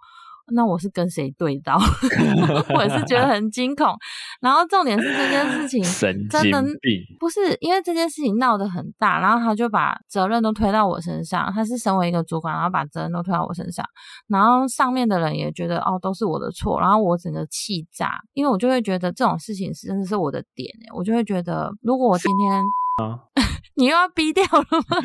[0.52, 1.78] 那我是跟谁对到？
[2.74, 3.94] 我也是觉得很惊恐。
[4.40, 11.52] 然后重点是这件事情神真的经病，不是因为这件事情闹得很大，然后他就把责任都推到我身上。
[11.54, 13.84] 他是身为一个主管，然后把责任都推到我身上，
[14.28, 22.62] 然后上面的人也觉得哦都是我的错，然后我整个气炸，因为我就会觉得这种事情是真的是我的点欸我就会觉得如果我今天
[23.02, 23.18] 啊
[23.76, 24.96] 你又要逼掉了吗？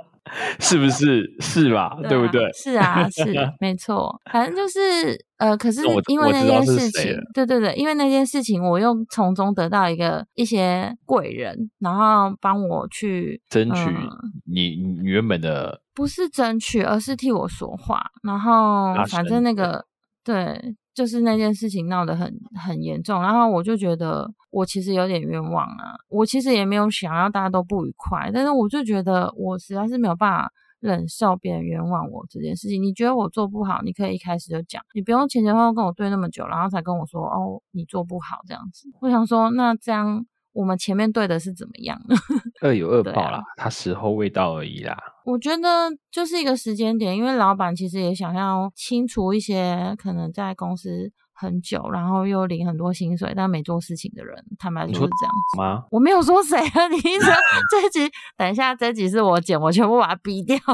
[0.60, 1.24] 是不是？
[1.40, 1.96] 是吧？
[2.08, 2.52] 对不啊对？
[2.52, 3.24] 是啊，是
[3.58, 13.80] 没错，反正就是呃，可是因为那件事情对对对，因为那件事情，我又从中得到一个一些贵人，然后帮我去争取
[14.44, 18.02] 你原本的不是争取，而是替我说话。
[18.22, 19.84] 然后反正那个
[20.22, 25.96] 对，就是那件事情闹得很很严重，然后我就觉得我其实有点冤枉啊。
[26.08, 30.52] 我其实也没有想要大家都不愉快，但是我就觉得我实在是没有办法。
[30.80, 38.88] 忍受别人冤枉我这件事情，你觉得我做不好，你可以一开始就讲，你不用前前后后跟我对那么久，然后才跟我说哦，你做不好这样子。
[39.02, 42.16] 我想说，那这样我们前面对的是怎么样呢？
[42.62, 44.96] 恶有恶报啦，他时候未到而已啦。
[45.24, 54.36] 我觉得就是一个时间点，因为老板其实也想要清除一些可能在公司很久，然后又领很多薪水但没做事情的人。
[54.58, 55.58] 坦白你说说是这样子。
[55.58, 55.84] 吗？
[55.90, 57.32] 我没有说谁啊，你一说
[57.70, 60.58] 这一集，等一下这一集是我剪，我全部把它逼掉，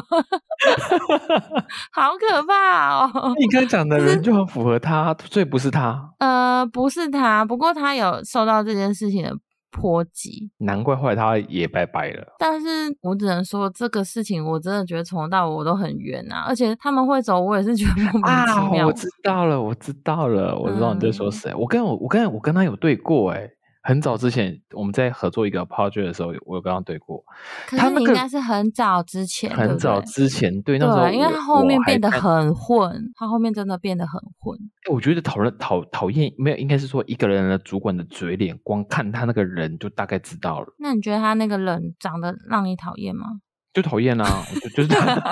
[1.93, 3.35] 好可怕哦。
[3.39, 9.37] 你刚才讲的人就很符合他，所以不是他，呃，不是他，不过他有受到这件事情的
[9.70, 12.35] 波及，难怪后来他也拜拜了。
[12.38, 12.66] 但是
[13.02, 18.85] 我只能说这个事情，我真的觉得从头到尾我都很冤啊，而且他们会走，我也是觉得莫名其妙。
[18.85, 21.55] 啊我知道了，我知道了，我知道你在说嗯谁。
[21.55, 23.48] 我跟我我跟我跟他有对过哎、
[23.87, 27.22] 很早之前我们在合作一个 project 的时候，我有跟他对过，
[27.68, 34.59] 可是你应该是很早之前，很早之前对那时候因为他后面变得很混，他后面真的变得很混。
[34.59, 43.27] 欸我觉得讨论讨讨厌没有，应该是说一个人的主管的嘴脸，光看他那个人就大概知道了，那你觉得他那个人长得让你讨厌吗？
[43.72, 45.22] 就讨厌啊，就就是他。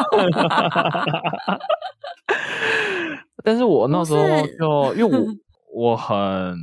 [3.43, 4.21] 但是我那不时候
[4.59, 5.27] 就因为我
[5.75, 6.57] 我很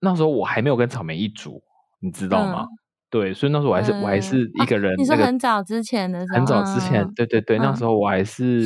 [0.00, 1.62] 那时候我还没有跟草莓一组，
[2.00, 2.62] 你知道吗？
[2.62, 2.76] 嗯
[3.10, 8.64] 对，所以那时候我还是、我还嗯是一啊个人，你说那个很早之前的时候，很早之前，嗯对对对，那嗯时候我还是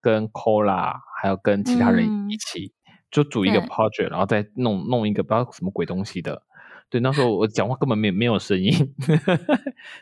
[0.00, 2.72] 跟 Cola 还有跟其他人嗯一起，
[3.10, 6.42] 就组一个对 project，然后再弄弄一个不知道什么鬼东西的。
[6.88, 8.72] 对，那时候我讲话根本没没有声音。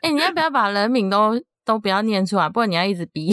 [0.03, 1.33] 哎、你要不要把人名都
[1.65, 2.49] 都不要念出来？
[2.49, 3.33] 不然你要一直逼。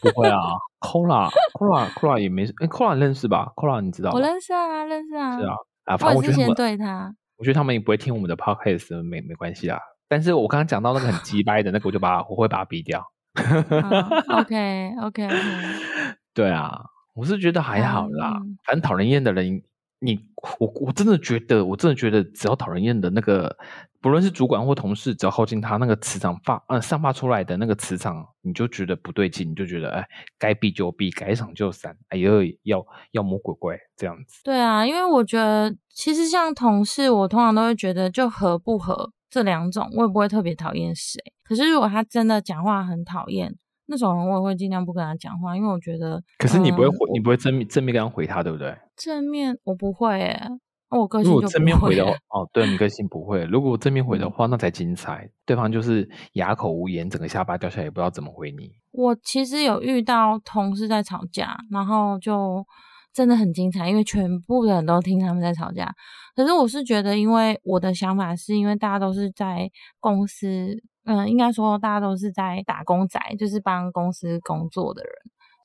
[0.00, 0.38] 不会啊
[0.78, 4.14] ，Cola Cola Cola 也没哎，Cola 认识吧？Cola 你知道吧？
[4.16, 5.38] 我认识啊，认识啊。
[5.40, 5.54] 是啊，
[5.88, 7.14] 啊，我反正我觉得他们，对他。
[7.36, 9.80] 我觉得他们也不会听我们的 podcast，没没关系啦。
[10.08, 13.00] 但是我刚刚讲到那个很鸡掰的那个，我就把我会把它逼掉。
[13.40, 15.28] 哦 OK OK OK，
[16.34, 16.80] 对啊，
[17.14, 18.38] 我是觉得还好啦。
[18.40, 19.62] 嗯反正讨人厌的人，
[20.00, 20.18] 你
[20.60, 23.56] 我我真的觉得，我真的觉得，只要讨人厌的那个，
[24.00, 30.08] 不论是主管或同事，只要靠近他，那个磁场发呃散发出来的那个磁场，你就觉得不对劲，你就觉得哎，
[30.38, 34.40] 该避就避，该闪就闪，哎呦，要要魔鬼怪这样子。
[34.44, 41.20] 对啊，因为我觉得其实像同事，我通常都会觉得就合不合这两种，我也不会特别讨厌谁。
[41.42, 43.52] 可是如果他真的讲话很讨厌
[43.86, 48.76] 那种人，我也会尽量不跟他讲话，因为我觉得可是你不会嗯回，你不会正面正面跟他回他，对不对？
[48.98, 50.48] 正面我不会诶，
[50.90, 53.44] 我个如果性就正面回的不会欸话，哦，对，你个性不会。
[53.44, 55.30] 如果正面回的嗯话，那才精彩。
[55.46, 58.72] 对方就是哑口无言，整个下巴掉下来，也不知道怎么回你。
[58.90, 62.66] 我其实有遇到同事在吵架，然后就
[63.12, 65.94] 真的很精彩，因为全部的人都听他们在吵架。
[66.34, 75.12] 可是我是觉得，因为我的想法是因为大家都是在公司，嗯，应该说大家都是在打工仔，就是帮公司工作的人，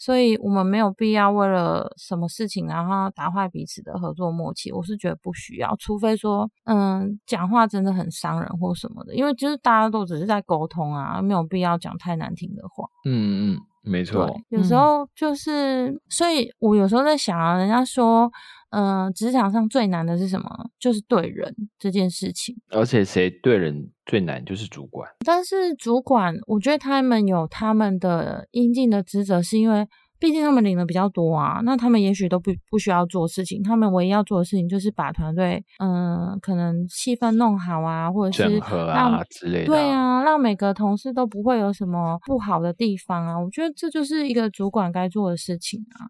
[0.04, 4.70] 所以我们没有必要为了什么事情然后打坏彼此的合作默契。
[4.74, 12.86] 我是觉得不需要，除非说，嗯，讲话真的很伤人或什么的，因为就是大家都只是在沟通啊，没有必要讲太难听的话。
[13.06, 14.34] 嗯嗯，没错。
[14.50, 18.32] 有时嗯候就是，所以我有时候在想啊，人家说，
[18.72, 20.50] 嗯、职场上最难的是什么？
[20.80, 22.56] 就是对人这件事情。
[22.70, 25.10] 而且谁对人最难，就是主管。
[25.26, 29.88] 但是主管，我觉得他们有他们的应尽的职责，是因为
[30.24, 39.66] 毕竟他们领的比较多啊，那他们也许都不不需要做事情，他们唯一要做的事情就是把团队，嗯、可能气氛弄好啊，或者是整合让啊之类的。
[39.66, 43.38] 对，啊，让每个同事都不会有什么不好的地方啊。
[43.38, 46.08] 我觉得这就是一个主管该做的事情啊。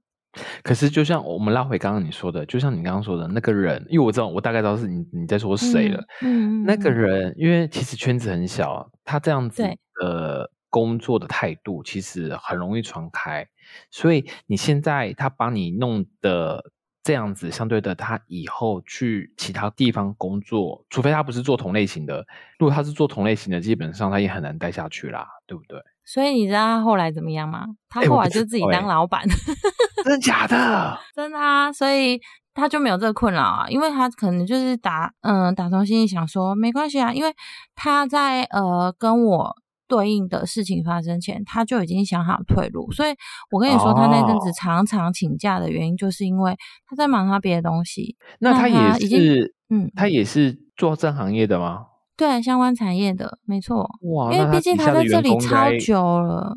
[0.62, 6.00] 可是就像我们拉回刚刚你说的，就像你刚刚说的那个人，因为我知道我大概知道是你你在说谁了。
[6.22, 13.44] 嗯，嗯那个嗯人，因为其实圈子很小，他这样子对的工作的态度，其实很容易传开。
[13.92, 16.72] 所以你现在他帮你弄的
[17.04, 22.26] 这样子，相对的，他以后去其他地方工作，除非他不是做同类型的，
[22.58, 25.80] 如果他是做同类型的，基本上他也很难待下去啦，对不对？
[26.06, 27.66] 所以你知道他后来怎么样吗？
[27.90, 29.24] 他后来就自己当老板，
[30.04, 30.98] 真的假的？
[31.16, 32.20] 真的啊，所以
[32.54, 37.34] 他就没有这个困扰啊，因为他可能就是打嗯打从心里想说没关系啊，因为
[37.74, 39.56] 他在呃跟我
[39.94, 43.14] 对应的事情发生前，他就已经想好退路，所以
[43.52, 46.56] 我跟你说，他那阵子哦常常请假的原因，就是因为
[46.88, 51.86] 他在忙他别的东西，那那他也是，嗯，他也是做这行业的吗？
[52.18, 56.56] 对相关产业的，没错，哇，因为那毕竟他在这里超久了。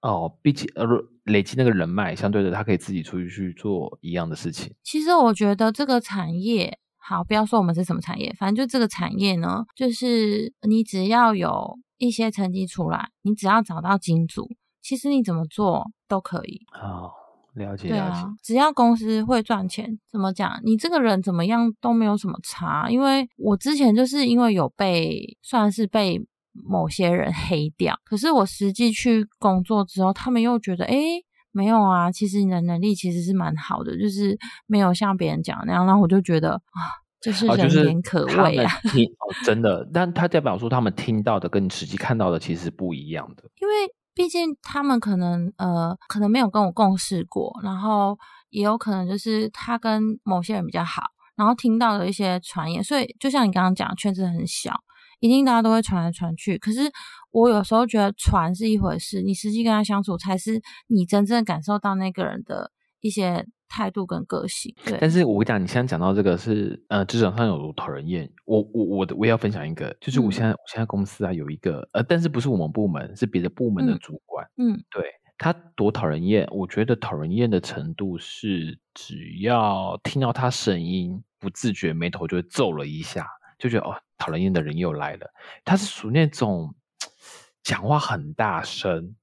[0.00, 0.86] 哦，毕竟呃
[1.24, 4.74] 累积那个人脉，相对的他可以自己出去去做一样的事情。
[4.82, 14.48] 其实我觉得这个产业，好，不要说我们是什么产业，反正就这个产业呢，就是你只要有一些成绩出来，你只要找到金主，
[14.82, 16.62] 其实你怎么做都可以。
[16.82, 17.12] 哦，
[17.54, 22.90] 了解对了解啊。，只要公司会赚钱，怎么讲，你这个人怎么样都没有什么差。
[22.90, 26.18] 因为我之前就是因为有被算是被
[26.52, 31.22] 某些人 黑掉，可是我实际去工作之后，他们又觉得，诶，
[31.52, 35.84] 没有啊，其实你的能力其实是蛮好的，就是没有像别人讲那样。
[35.84, 36.80] 然后我就觉得啊，
[37.20, 38.70] 就是人言可畏啊。
[38.90, 43.44] 听哦，真的，但他代表说他们听到的跟你实际看到的其实是不一样的。
[43.60, 43.74] 因为
[44.14, 48.18] 毕竟他们可能呃，可能没有跟我共事过，然后
[48.50, 51.02] 也有可能就是他跟某些人比较好，
[51.36, 54.74] 然后听到的一些传言，所以就像你刚刚讲，圈子很小，
[55.20, 56.58] 一定大家都会传来传去。
[56.58, 56.90] 可是
[57.30, 64.74] 我有时候觉得传是一回事，你实际跟他相处才是你真正感受到那个人的一些态度跟个性。
[64.84, 68.30] 对，但是我跟你讲，你现在讲到这个是呃，职场上有多讨人厌。
[68.44, 74.46] 我我我的我也要分享一个，就是我嗯现在、我现在公司啊有一个呃，但是不是我们部门，是别的部门的嗯主管。
[74.58, 75.04] 嗯对
[75.38, 83.26] 他多讨人厌，我觉得讨人厌的程度是，只要听到他声音，不自觉眉头就会皱了一下，
[83.58, 85.26] 就觉得哦，讨人厌的人又来了。
[85.64, 86.74] 他是属于那种
[87.64, 89.14] 讲话很大声，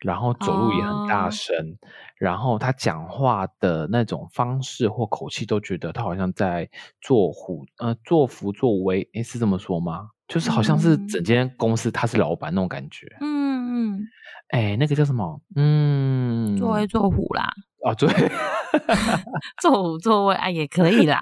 [0.00, 1.76] 然后走路也很大哦声，
[2.16, 6.68] 然后他讲话的那种方式或口气，都觉得他好像在
[7.00, 10.08] 做虎呃做福作威，诶，是这么说吗？
[10.26, 13.06] 就是好像是嗯整间公司他是老板那种感觉。
[13.20, 14.08] 嗯嗯，
[14.48, 15.40] 哎，那个叫什么？
[15.54, 17.52] 嗯，作威作虎啦，
[17.84, 18.08] 哦，对，
[19.60, 21.20] 作虎作威啊也可以啦。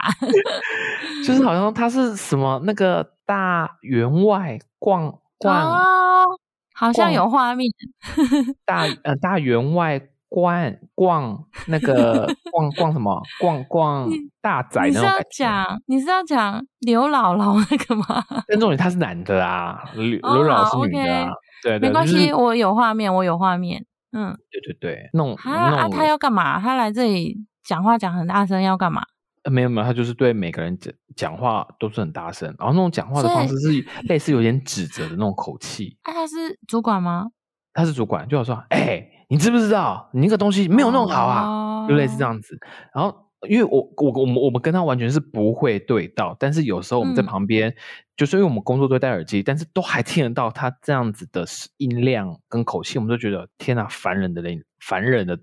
[1.26, 6.26] 就是好像他是什么那个大员外逛逛、哦，
[6.74, 7.68] 好像有画面。
[8.64, 14.08] 大呃大员外逛逛那个逛逛什么逛逛
[14.40, 15.12] 大宅你是要。
[15.30, 18.24] 讲你是要讲刘姥姥那个吗？
[18.48, 21.30] 但重点他是男的啊，刘哦刘姥姥是女的啊
[21.62, 23.84] 对对，没关系，就是我有画面，我有画面。
[24.12, 26.58] 嗯，对对对，那种啊啊，他要干嘛？
[26.60, 29.02] 他来这里讲话讲很大声，要干嘛？
[29.43, 35.97] 呃没有没有，他就是对每个人讲讲话都是很大声，然后那种讲话的方式是类似有点指责的那种口气。
[36.03, 37.26] 啊，他是主管吗？
[37.74, 42.28] 他是主管，就有说：“哎、你知不知道你那个东西没有弄好啊？”就类似这哦。
[42.28, 42.59] 样子。
[42.95, 43.16] 然后，
[43.49, 47.74] 因为我我我们我们跟他完全是不会对到，但是有时候我们在嗯旁边，
[48.14, 51.47] 就是因为我们工作都戴耳机，但是都还听得到他这样子的
[51.78, 55.38] 音量跟口气，我们都觉得天哪，烦人的嘞，烦人的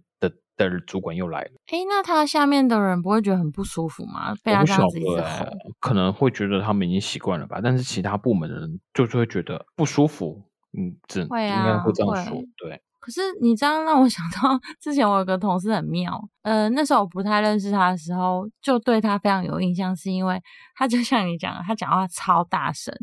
[0.65, 1.51] 的的主管又来了。
[1.67, 4.33] 哎，那他下面的人不会觉得很不舒服吗？
[4.43, 10.43] 被他这样子一直、吼欸，可能会觉得他们已经习惯了吧，但是其他部门的人就是会觉得不舒服。
[10.77, 12.79] 嗯，只会应该啊会这样说，对。
[12.99, 20.39] 可是你这样让我想到 之前我有个同事很妙，呃，那时候我不太认识他的时候，就对他非常有印象，是因为
[20.75, 22.93] 他就像你讲的，他讲话超大声，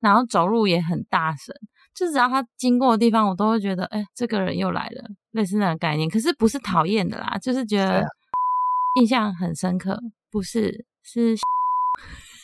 [0.00, 1.54] 然后走路也很大声，
[1.94, 6.08] 就只要他经过的地方，我都会觉得，哎、这个人又来了，类似那个概念。
[6.08, 8.04] 可是不是讨厌的啦，就是觉得
[8.98, 9.98] 印象很深刻，
[10.30, 11.36] 不是是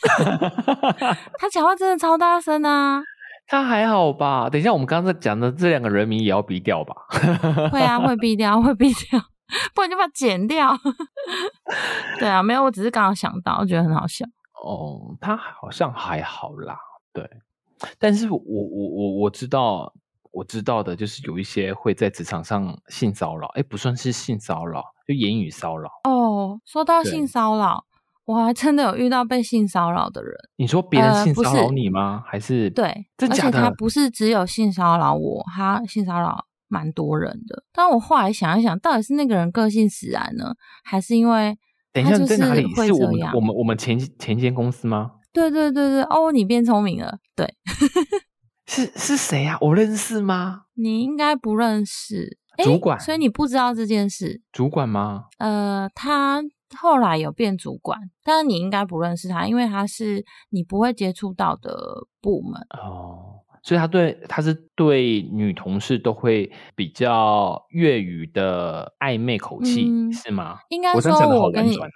[1.39, 3.01] 他讲话真的超大声啊，
[3.47, 4.49] 他还好吧？
[4.49, 6.93] 等一下，我们刚刚在讲的这两个人名也要逼掉吧？
[7.71, 9.19] 会啊，会毙掉，会毙掉，
[9.73, 10.77] 不然就把它剪掉。
[12.19, 14.25] 对啊，没有，我只是刚刚想到，我觉得很好笑。
[14.63, 16.77] 哦，他好像还好啦，
[17.13, 17.27] 对。
[17.99, 19.93] 但是我我我我知道，
[20.31, 25.89] 我知道的就是有一些会在职场上性骚扰，哎，不算是性骚扰，就言语骚扰。
[26.03, 27.85] 哦，说到性骚扰，
[28.25, 30.33] 我还真的有遇到被性骚扰的人。
[30.57, 32.23] 你说别人性骚扰你吗？
[32.25, 33.69] 还是对，真假而且他？
[33.71, 37.63] 不是只有性骚扰我，他性骚扰蛮多人的。
[37.71, 40.53] 但我后来想一想，到底是那个人个性使然呢，
[40.83, 41.57] 还是因为
[41.93, 42.67] 等一下，在哪里？
[42.75, 45.11] 是我们我们我们前前一间公司吗？
[45.37, 47.45] 对对对对，哦，你变聪明了，对，
[48.65, 50.63] 是是谁呀、我认识吗？
[50.73, 54.41] 你应该不认识诶主管所以你不知道这件事。
[54.51, 55.25] 主管吗？
[55.37, 56.41] 呃，他
[56.75, 61.75] 后来有变主管，但是你应该不认识他，因为他是你不会接触到的
[62.19, 62.59] 部门。
[62.81, 70.57] 哦，所以他对他是对女同事都会比较粤语的暧昧口气，嗯是吗？
[70.69, 71.87] 应该说我跟你哦。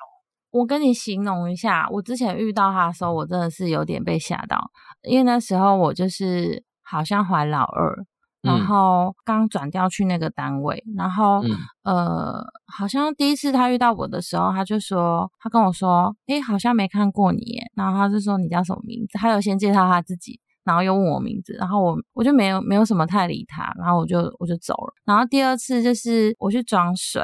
[0.51, 4.71] 我跟你形容一下，我之前遇到他的时候，我真的是有点被吓到，
[5.03, 7.95] 因为那时候我就是好像怀老二，
[8.41, 20.39] 然嗯后刚转调去那个单位，然后、嗯呃，好像第一次他遇到我的时候，他就说，他跟我说，诶，好像没看过你耶，然后他就说你叫什么名字，他有先介绍他自己。
[20.63, 24.93] 然后又问我名字，然后我我就没有没有什么太理他，然后我就我就走了。
[25.03, 27.23] 然后第二次就是我去装水，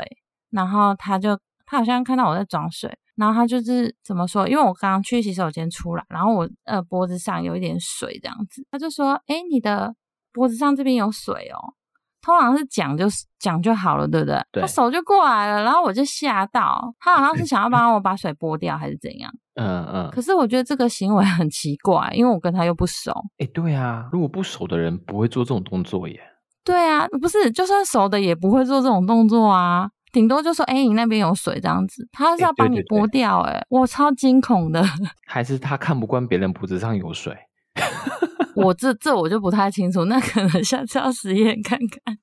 [0.49, 4.47] 然后他就他好像看到我在装水，然后他就是怎么说？
[4.47, 9.93] 因为我刚刚去洗手间出来，然后我呃脖子上有一点水这样子，他就说：“哎，你的
[10.31, 11.73] 脖子上这边有水哦。”
[12.19, 14.37] 通常是讲就是讲就好了，对不对？
[14.51, 19.31] 对他手就过来了，然后我就吓到，他好像是想要帮我把水拨掉还是怎样？
[19.55, 23.13] 嗯嗯，可是我觉得这个行为很奇怪，因为我跟他又不熟。
[23.37, 26.19] 哎，对啊，如果不熟的人不会做这种动作耶。
[26.65, 34.83] 对啊，不是，就算熟的也不会做这种动作啊，顶多就说：“哎，你那边有水这样子。”他是哎要帮你拨掉、哎，我超惊恐的。
[35.25, 37.35] 还是他看不惯别人脖子上有水？
[38.55, 42.17] 我这这我就不太清楚，那可能下次要实验看看。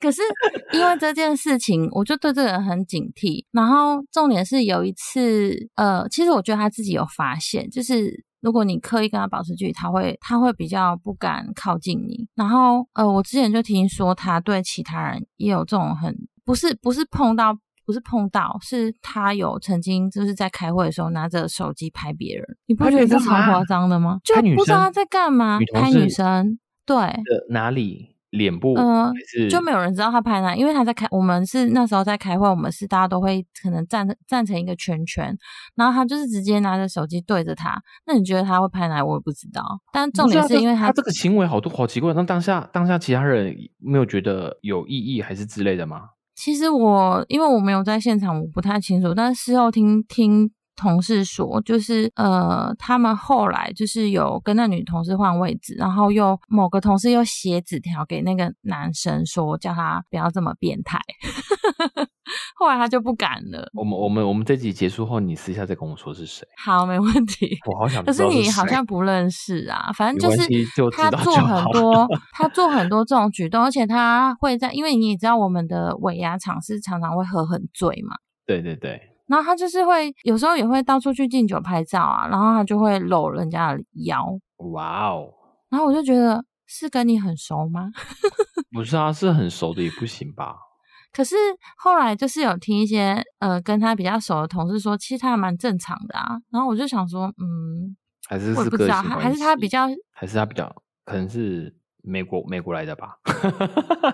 [0.00, 0.22] 可是
[0.72, 3.44] 因为这件事情，我就对这个人很警惕。
[3.50, 12.28] 然后重点是有一次，呃，其实我觉得他自己有发现，就是如果你刻意跟他保持距离，他会他会比较不敢靠近你。
[12.34, 16.16] 然后呃，我之前就听说他对其他人也有这种很
[16.48, 17.54] 不是不是碰到。
[17.88, 24.18] 不是碰到，是他有曾经就是在开会的时候拿着手机拍别人，你不拍觉得这超夸张的吗？
[24.22, 26.96] 就不知道他在干嘛女，拍女生，对，
[27.48, 28.14] 哪里？
[28.28, 28.74] 脸部？
[28.74, 29.10] 呃
[29.48, 35.34] 就没有人知道他拍哪，因为他在开，我们是那时候在开会，我们是大家都会可能站站成一个圈圈，
[35.74, 39.02] 然后他就是直接拿着手机对着他，那你觉得他会拍哪？
[39.02, 46.10] 我也不知道，但重点是因为他他这个行为好多好奇怪，那当下当下其他人没有觉得有异议还是之类的吗？
[46.40, 49.12] 其实我因为我没有在现场，我不太清楚。
[49.12, 61.00] 但事后听听同事说，就是呃，他们后来就是有跟那女同事换位置，然后又某个同事又写纸条给那个男生说，叫他不要这么变态。
[62.58, 63.70] 后来他就不敢了。
[63.72, 66.46] 我们我们我们这集结束后，你私下再跟我说是谁。
[66.56, 67.56] 好，没问题。
[67.70, 70.48] 我好想可是你好像不认识啊，反正就是
[70.90, 84.24] 他做很多， 他做很多这种举动，而且他会在，因为你也知道我们的尾牙场是常常会喝很醉嘛，对对对，然后他就是会有时候也会到处去敬酒拍照啊，然后他就会搂人家的腰，
[84.72, 85.28] 哇哦，
[85.70, 87.90] 然后我就觉得是跟你很熟吗？
[88.74, 90.56] 不是啊，是很熟的也不行吧？
[91.12, 91.34] 可是
[91.76, 96.36] 后来就是有听一些呃跟他比较熟的同事说，其实他还蛮正常的啊。
[96.50, 97.96] 然后我就想说，嗯，
[98.28, 103.18] 还是我也不知道，还个性还是他比较还是他比较可能是美国美国来的吧？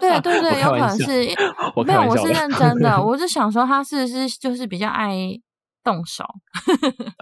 [0.01, 1.27] 对对对，有可能是
[1.85, 5.15] 没有，我是认真的，我 就想说他是不是就是比较爱
[5.83, 6.25] 动手，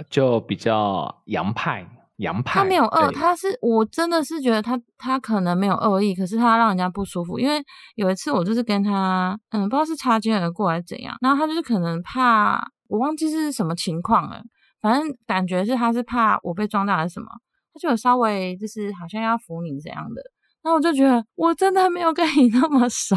[0.09, 1.87] 就比较洋派，
[2.17, 2.61] 洋派。
[2.61, 7.39] 他没有恶，他是我真的是觉得他他可能没有恶意，可是他让人家不舒服。
[7.39, 7.63] 因为
[7.97, 14.43] 有一次我就是跟他，嗯，不知道是擦肩而过还是怎样，然后他就是可能怕我忘记是什么情况了，
[14.81, 17.27] 反正感觉是他是怕我被撞到还是什么，
[17.73, 20.23] 他就有稍微就是好像要扶你怎样的。
[20.63, 23.17] 然后我就觉得我真的没有跟你 那么熟，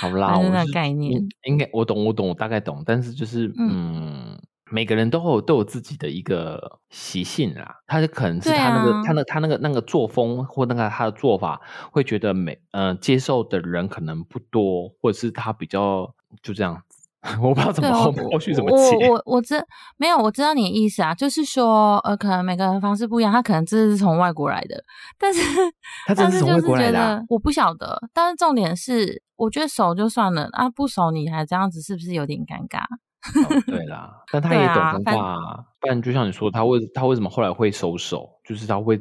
[0.00, 4.40] 好啦，我是概念应应该我懂，我懂，我大概懂，但是就是嗯。
[4.70, 11.60] 每个人都有都有自己的一个习性啦，他可能是他那个、啊他那他那个那个作风或那个他的做法，
[11.92, 17.08] 会觉得每呃接受的人可能不多，或者是他比较就这样子，
[17.42, 19.08] 我不知道怎对，么我后后续怎么我接。
[19.08, 19.60] 我我知
[19.96, 24.82] 没有，我知道你的意思啊，就是说，呃，可能每个人方式不一样，他可能这是从外国来的，
[25.18, 25.40] 但是
[26.06, 32.84] 他真的是从外国来的我不晓得，但是重点是，我觉得熟就算了啊，不熟你还这样子，是不是有点尴尬？
[33.20, 38.98] 哦对 啦，但他也懂尴啊反尬啊，不然就像你说，他为他为什么后来会收手，就是他会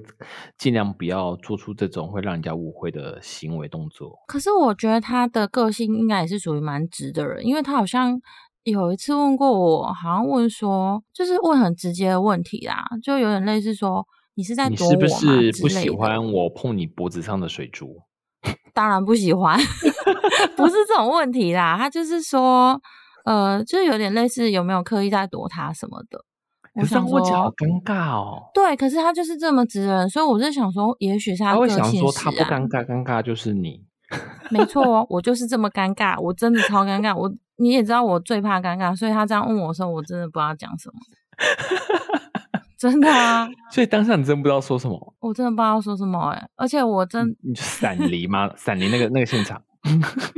[0.58, 4.14] 尽量不要做出这种会让人家误会的行为动作。
[4.28, 8.20] 可是我觉得他的个性应该也是属于蛮直的人，因为他好像
[8.64, 14.06] 有一次问过我，好像问说，就是问很直接的问题啦，就有点类似说
[14.36, 18.02] 你是在你是不躲我吗是不之类的喜欢我碰你脖子上的水珠？
[18.74, 19.60] 当然不喜欢，
[20.56, 21.76] 不是这种问题啦。
[21.78, 22.80] 他就是说，
[23.26, 26.24] 呃，就是有点类似有没有刻意在躲他什么的。
[26.76, 28.44] 我想我好，尴尬哦。
[28.54, 33.84] 对，可是他就是这么直人，所以我就想说，也许是他会个性想说他不尴尬，尴尬就是你。
[34.50, 37.16] 没错哦，我就是这么尴尬，我真的超尴尬。
[37.16, 41.00] 我你也知道我最怕尴尬，所以他这样问我的时候，我真的不知道讲什么。
[42.78, 48.50] 真的啊， 所以当下你真不知道说什么，我真的不知道说什么哎、而且我真你就闪离吗？
[48.56, 49.62] 闪离那个那个现场。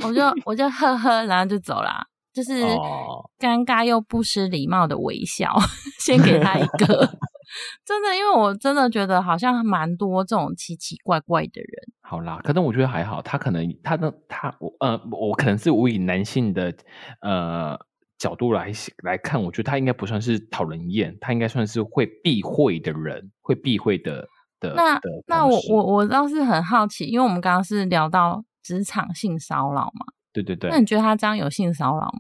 [0.04, 2.04] 我就我就呵呵，然后就走啦，
[2.34, 5.56] 就是哦尴尬又不失礼貌的微笑，
[6.00, 7.10] 先给他一个。
[7.86, 11.84] 真的，因为我真的觉得好像蛮多这种奇奇怪怪的人。
[12.02, 16.74] 好啦，可能我觉得还好，他可能他的他我呃我可能是我以男性的
[17.20, 17.78] 呃
[18.18, 18.72] 角度来
[19.04, 24.26] 来看，我觉得他应该不算是讨人厌，他应该算是会避讳的人，会避讳的
[24.62, 32.20] 的那的那我我我倒是很好奇，因为我们刚刚是聊到职场性骚扰嘛，对对对那，你觉得他这样有性骚扰吗？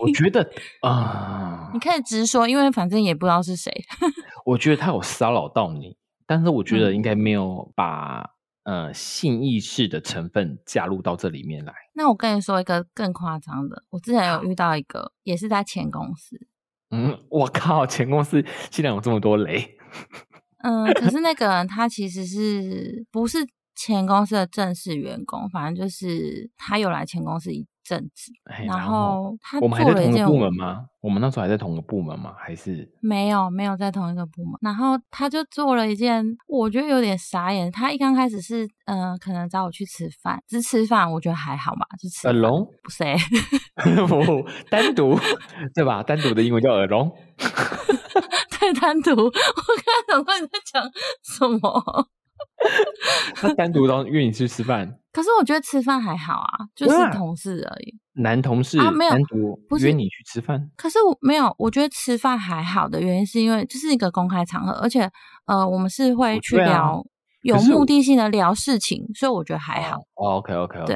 [0.00, 0.50] 我觉得
[0.82, 3.72] 啊、你可以直说，因为反正也不知道是谁。
[4.44, 5.96] 我觉得他有骚扰到你，
[6.26, 8.30] 但是我觉得嗯应该没有把、
[8.64, 11.72] 呃性意识的成分加入到这里面来。
[11.94, 16.36] 那我跟你说一个更夸张的，我之前有遇到一个，也是在前公司，
[16.90, 19.76] 嗯，我靠，前公司竟然有这么多雷，
[20.64, 23.38] 嗯，可是那个人他其实是不是
[23.78, 28.32] 前公司的正式员工，反正就是他有来前公司一阵子，
[28.66, 30.86] 然后后他我们还做了一件在同一个部门吗？
[31.00, 32.34] 我们那时候还在同一个部门吗？
[32.36, 37.70] 还是没有没有在同一个部门，然后他就做了一件我觉得有点傻眼。
[37.70, 42.66] 他一刚开始是嗯、呃可能找我去吃饭，只吃饭我觉得还好嘛，就吃饭 alone？
[42.82, 43.16] 不是、欸，
[44.08, 45.16] 不，单独
[45.72, 46.02] 对吧？
[46.02, 47.10] 单独的英文叫耳聋。
[48.58, 49.12] 对单独。
[49.14, 50.82] 我刚才想说你在讲
[51.22, 52.08] 什么？
[53.36, 57.94] 他单独到约你去吃饭，可是我觉得吃饭还好啊，就是同事而已。
[58.20, 65.08] 男同事啊没有单独约你去吃饭，可是我没有，我觉得吃饭还好的原因是因为这是一个公开场合，而且
[65.46, 67.00] 呃，我们是会去聊、
[67.42, 69.98] 有目的性的聊事情，所以我觉得还好。
[70.16, 70.94] 哦，OK OK OK，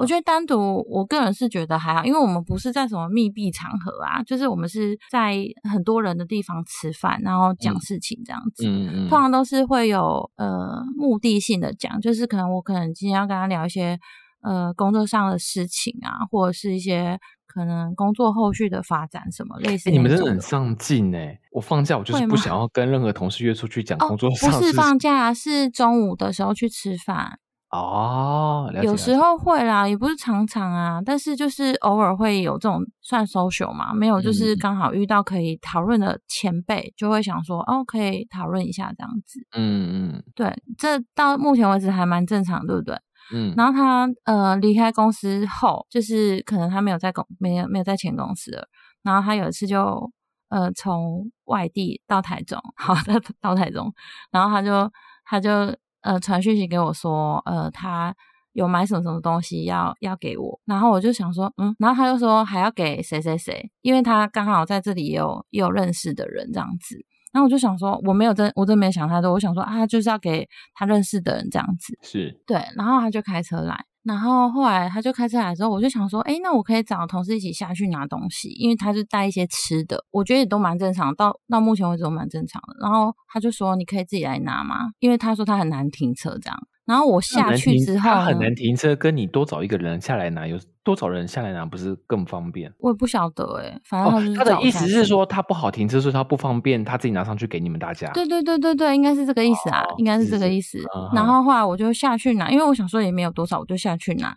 [0.00, 5.36] 我觉得单独，我个人是觉得还好，因为我们不是在什么密闭场合啊，就是我们是在
[5.70, 8.66] 很多人的地方吃饭，然后讲嗯事情这样子。
[8.66, 13.98] 嗯嗯通常都是会有呃目的性的讲，就是可能我可能今天要跟他聊一些
[14.42, 21.38] 呃工作上的事情啊，或者是一些可能工作后续的发展什么类似欸你们真的很上进哎！
[21.52, 24.36] 我放假我就是不想要跟任何同事约出去讲哦，工作不。
[24.36, 27.38] 是放假，是中午的时候去吃饭。
[27.74, 39.40] 哦，有时候会啦，也不是常常啊，但是就是偶尔会有这种算 social 嘛，没有就是嗯刚好遇到可以讨论的前辈，就会想说哦，可以讨论一下这样子。
[39.52, 42.96] 嗯嗯对，这到目前为止还蛮正常，对不对？
[43.32, 48.66] 嗯，然后他呃离开公司后，就是可能他没有在公没有没有在前公司了，
[49.02, 50.12] 然后他有一次就
[50.50, 53.90] 呃从外地到台中，好 到到台中，
[54.30, 54.92] 然后他就
[55.24, 58.14] 他就呃传讯息给我说，呃他
[58.52, 67.04] 有买什么什么东西要要给我，然后我就想说嗯，然后他就说还要给谁谁谁，因为他刚好在这里也有也有认识的人这样子。
[67.32, 69.32] 然后我就想说，我没有真，我真没想太多。
[69.32, 71.98] 我想说啊，就是要给他认识的人这样子。
[72.00, 82.76] 是对，然后他就开车来，然后后来他就开车来的时候，我就想说，哎，那我可以找同事一起下去拿东西，因为他就带一些吃的，我觉得也都蛮正常，到到目前为止都蛮正常的。
[82.80, 84.90] 然后他就说，你可以自己来拿嘛？
[85.00, 86.58] 因为他说他很难停车这样。
[86.86, 92.70] 然后我下去之后他很难停车，跟你多找一个人下来拿，有多找人下来拿不是更方便？
[92.78, 98.10] 我也不晓得哎、反正他、哦，他的意思是，说他不好停车，所以他不方便，他自己拿上去给你们大家。
[98.12, 100.78] 对对对对对，应该是这个意思啊，哦应该是这个意思。
[100.94, 104.34] 嗯然后后来我就下去拿，因为我想说也没有多少，我就下去拿。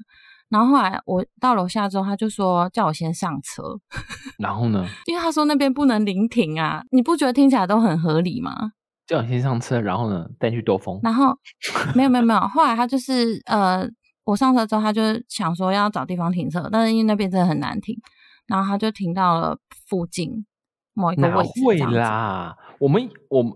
[0.49, 3.63] 然后后来我到楼下之后，他就说叫我先上车，
[4.39, 8.71] 然后呢， 因为他说那边不能临停啊，你不觉得听起来都很合理吗？
[9.07, 10.99] 叫你先上车，然后呢带你去兜风。
[11.01, 11.35] 然后
[11.95, 13.87] 没有没有没有，后来他就是呃，
[14.25, 17.95] 我上车之后，他就想说要找地方停车，但是因为那边真的很难停，
[18.47, 20.45] 然后他就停到了附近
[20.93, 21.77] 某一个位置，会？
[21.97, 22.55] 啦？
[22.79, 23.53] 我们我们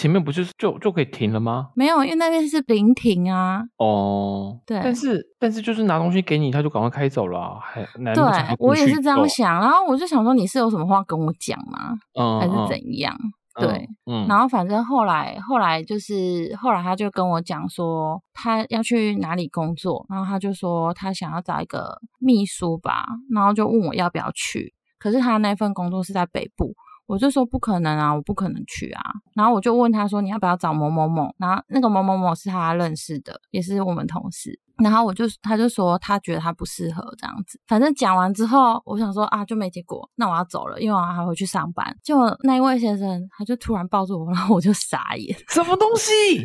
[0.00, 1.70] 前面不就是就就可以停了吗？
[1.74, 3.62] 没有，因为那边是临停啊。
[3.78, 7.84] 哦，对但是但是就是拿东西给你，他就赶快开走了啊，还
[8.14, 8.24] 对
[8.58, 11.94] 我也是这样，想，然后我就想说你是有什么话跟我讲吗？
[12.18, 13.16] 嗯，还是嗯怎样？
[13.58, 24.72] 嗯对，嗯，然后反正后来后来就是后来他就跟我讲说他要去哪里工作，然后他就说他想要找一个秘书吧，然后就问我要不要去。
[24.98, 26.74] 可是他那份工作是在北部，
[27.06, 29.02] 我就说不可能啊，我不可能去啊。
[29.34, 31.34] 然后我就问他说你要不要找某某某？
[31.38, 34.58] 然后那个某某某是他认识的，也是我们同事。
[34.82, 37.60] 然后我就他就说他觉得他不适合这样子。
[37.66, 41.96] 反正讲完之后，我想说啊就没结果，那我要走了，因为我还回去上班。
[42.02, 46.38] 结果那一位先生他就突然抱住我，然后我就傻眼， 什么东西？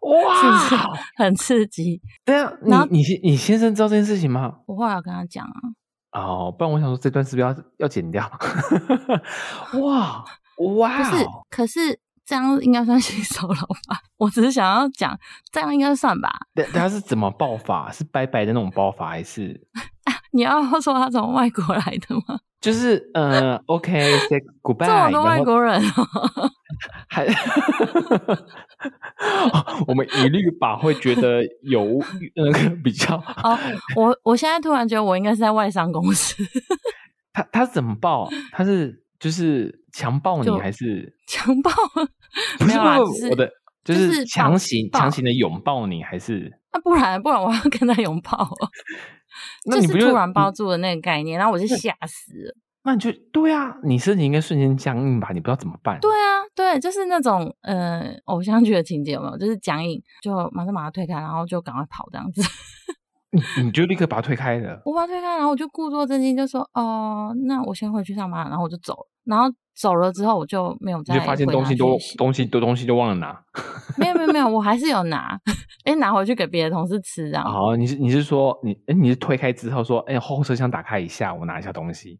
[0.00, 0.92] 是不是哇！
[1.16, 2.00] 很刺激？
[2.24, 4.54] 对啊，你你先你先生知道这件事情吗？
[4.66, 5.44] 我后来有跟他讲
[6.12, 8.30] 啊，哦，不然我想说这段是不是要要剪掉？
[9.82, 10.24] 哇
[10.76, 10.98] 哇！
[10.98, 11.98] 不是，可是
[12.28, 13.98] 这样应该算性骚扰吧？
[14.18, 15.18] 我只是想要讲，
[15.50, 16.28] 这样应该算吧？
[16.54, 17.90] 对，他是怎么爆发？
[17.90, 19.58] 是白白的那种爆发，还是
[20.32, 22.38] 你要说他从外国来的吗？
[22.60, 26.50] 就是呃，OK，say goodbye，这么多外国人哦，
[27.08, 27.24] 还
[29.86, 31.86] 我们一律把会觉得有
[32.34, 33.14] 那个比较，
[33.44, 33.56] 哦，
[33.96, 36.36] 我我现在突然觉得我应该是在外商公司
[37.32, 38.28] 他他是怎么爆？
[38.52, 41.70] 他是就是强暴你还是 强暴，
[42.58, 43.46] 不是没有啦，不是我的
[43.84, 46.52] 就就是是强抱抱行强行的拥抱你还是？
[46.72, 48.48] 那不然不然我要跟他拥抱
[49.66, 52.54] 那你不就是突然抱住的那个概念，然后我就吓死了。
[52.84, 55.30] 那你就对啊，你身体应该瞬间僵硬吧？
[55.32, 55.98] 你不知道怎么办。
[56.00, 59.36] 对啊，对，就是那种呃偶像剧的情节有没有？
[59.36, 62.40] 就是僵硬，就马上把他推开，然后就赶快跑这样子。
[63.30, 64.80] 你你就立刻把他推开了。
[64.84, 69.06] 我把他推开，然后我就故作镇静，就说：“哦，那我先回去上班。”然后我就走了。
[69.24, 73.38] 然后走了之后，我就没有再你就发现东西都东西都东西都忘了拿。
[73.98, 75.38] 没有没有没有，我还是有拿，
[75.84, 77.44] 哎，拿回去给别的同事吃这样。
[77.44, 82.18] 好，你是你是说你哎你是推开之后说哎后车厢打开一下，我拿一下东西。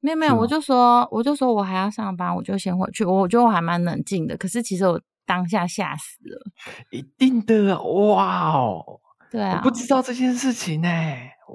[0.00, 3.04] 没有没有，我就说我就说我还要上班，我就先回去。
[3.04, 6.38] 我觉得我还蛮冷静的，可是其实我当下吓死了。
[6.90, 9.00] 一定的，哇哦！
[9.30, 10.88] 对啊我不，知道这件事情呢、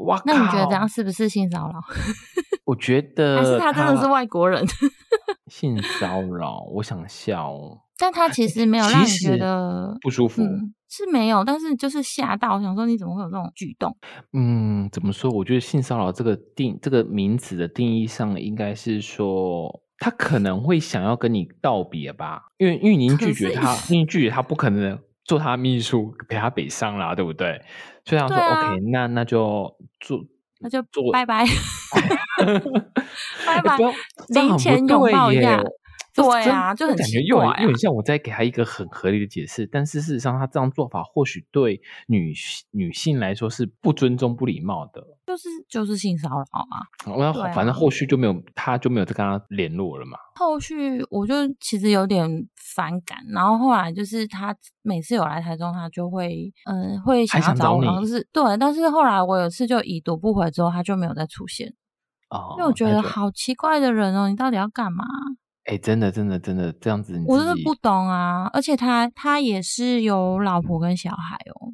[0.07, 0.21] 哇！
[0.25, 1.79] 那你觉得这样是不是性骚扰？
[2.65, 4.65] 我觉得还是他真的是外国人？
[5.47, 6.63] 性骚扰？
[6.73, 10.41] 我想笑哦，但他其 实没有让你其觉得不舒服。
[10.41, 13.95] 嗯，是没有，但是就是吓到，我想说你怎么会有这种举动？
[14.33, 15.29] 嗯，怎么说？
[15.29, 27.61] 我觉得性骚扰这个定这个名词的定义上，应该是说他可能会想要跟你道别吧，因为因为您拒绝他，因为拒绝他不可能做他秘书陪他北上啦，对不对？
[28.05, 30.23] 所以他说、啊 OK，那那就做
[30.59, 31.43] 那就做拜拜，
[33.45, 33.93] 拜拜哎不要，
[34.27, 35.61] 这样很零钱拥抱一下。
[36.15, 42.33] 这对真啊就很奇这感觉又又很像我在给他一个很合理的解释，但是事实上他这样做法或许对女
[42.71, 45.03] 女性来说是不尊重、不礼貌的。
[45.27, 47.17] 就是就是性骚扰啊。
[47.17, 50.17] 然啊反正后续就没有，他就没有再跟他联络了嘛。
[50.35, 61.73] 后续我就其实有点反感，然后后来就是他每次有来台中，他就会嗯会想要找我，找就是对，但是后来我有次就已读不回之后，他就没有再出现，
[62.29, 65.03] 哦，因为我觉得好奇怪的人哦，你到底要干嘛？
[65.65, 68.49] 哎，真的，真的，真的这样子你我真的不懂啊！
[68.53, 71.73] 而且他他也是有老婆跟小孩哦，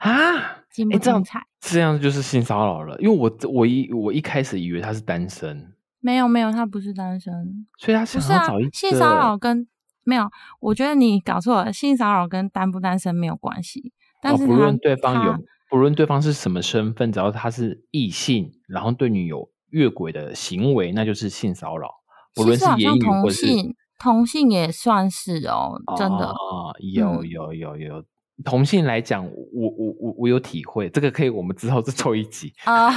[0.00, 1.22] 啊，精不哎这样？
[1.60, 2.98] 这样就是性骚扰了。
[2.98, 7.32] 因为我我一我一开始以为他是单身，没有没有，他不是单身，
[7.78, 9.68] 所以他不是啊想要找性骚扰跟
[10.02, 10.28] 没有，
[10.58, 15.36] 我觉得你搞错了，性骚扰跟单不单身没有关系，但哦，是他、不论对方有，
[15.68, 21.99] 不论对方是什么身份，只要他是异性，然后对你有越轨的行为，那就是性骚扰。
[22.34, 26.26] 不论是言语像同或是性同性也算是哦，真的。
[26.26, 28.04] 哦，有嗯有有有。
[28.42, 32.50] 同性来讲，我我我我有体会，这个可以我们之后再抽一集。
[32.64, 32.88] 啊、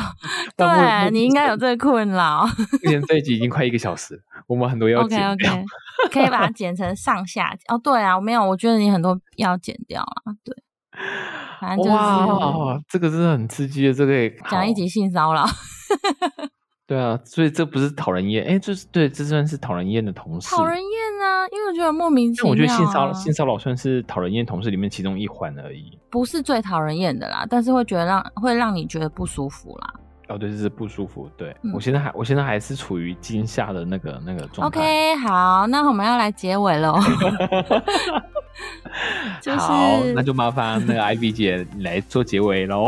[0.56, 2.46] 对你应该有 这个困扰。
[2.82, 4.18] 目前这一集已经快一个小时，
[4.48, 5.52] 我们很多要 OK 剪掉。
[5.52, 5.66] OK，
[6.14, 7.54] 可以把它 剪成上下。
[7.68, 10.32] 哦，对啊，没有，我觉得你很多要剪掉啊。
[10.46, 10.56] 对，
[11.60, 15.46] 反正就是哇，这个真的很刺激的，这个讲一集性骚扰，
[16.86, 20.54] 对啊，所以这不是讨人厌，哎，这是对，这算是讨人厌的同事。
[20.54, 22.52] 讨人厌啊，因为我觉得莫名其妙、啊。
[22.52, 25.98] 我觉得性骚扰性骚扰算是讨人厌同事里面其中一环而已。
[26.12, 29.94] 不是最讨人厌的啦，但是会觉得让会让你觉得不舒服啦。
[30.30, 31.30] 哦，对，这是不舒服。
[31.36, 34.80] 对、嗯我现在还我现在还是处于惊吓的那个那个状态。
[34.80, 36.98] OK，好，那我们要来结尾喽。
[39.42, 42.88] 就是好，那就麻烦那个 Ivy 姐来做结尾喽。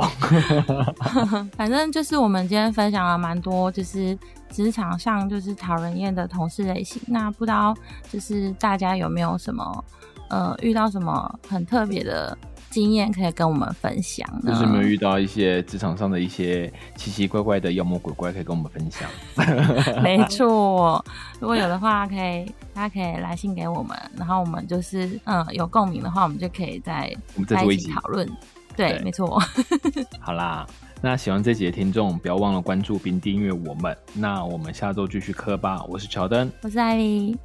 [1.58, 4.18] 反正就是我们今天分享了蛮多，就是
[4.50, 7.02] 职场上就是讨人厌的同事类型。
[7.08, 7.76] 那不知道
[8.12, 9.84] 就是大家有没有什么
[10.30, 12.38] 呃遇到什么很特别的
[12.76, 14.52] 经验可以跟我们分享呢？
[14.52, 19.10] 就是有没有遇到一些职场上的一些奇奇怪怪的妖魔鬼怪，可以跟我们分享。
[20.04, 21.02] 没错，
[21.40, 28.30] 如果有的话，可以大家可以来信给我们，然后我们就是嗯有共鸣的话，我们就可以再我们再做一集起讨论。
[28.76, 29.42] 对，对没错。
[30.20, 30.68] 好啦，
[31.02, 33.96] 那喜欢这集的听众，不要忘了关注并订阅我们。
[34.14, 35.82] 那我们下周继续磕吧。
[35.88, 37.38] 我是乔登，我是艾莉，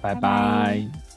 [0.00, 1.09] 拜拜拜拜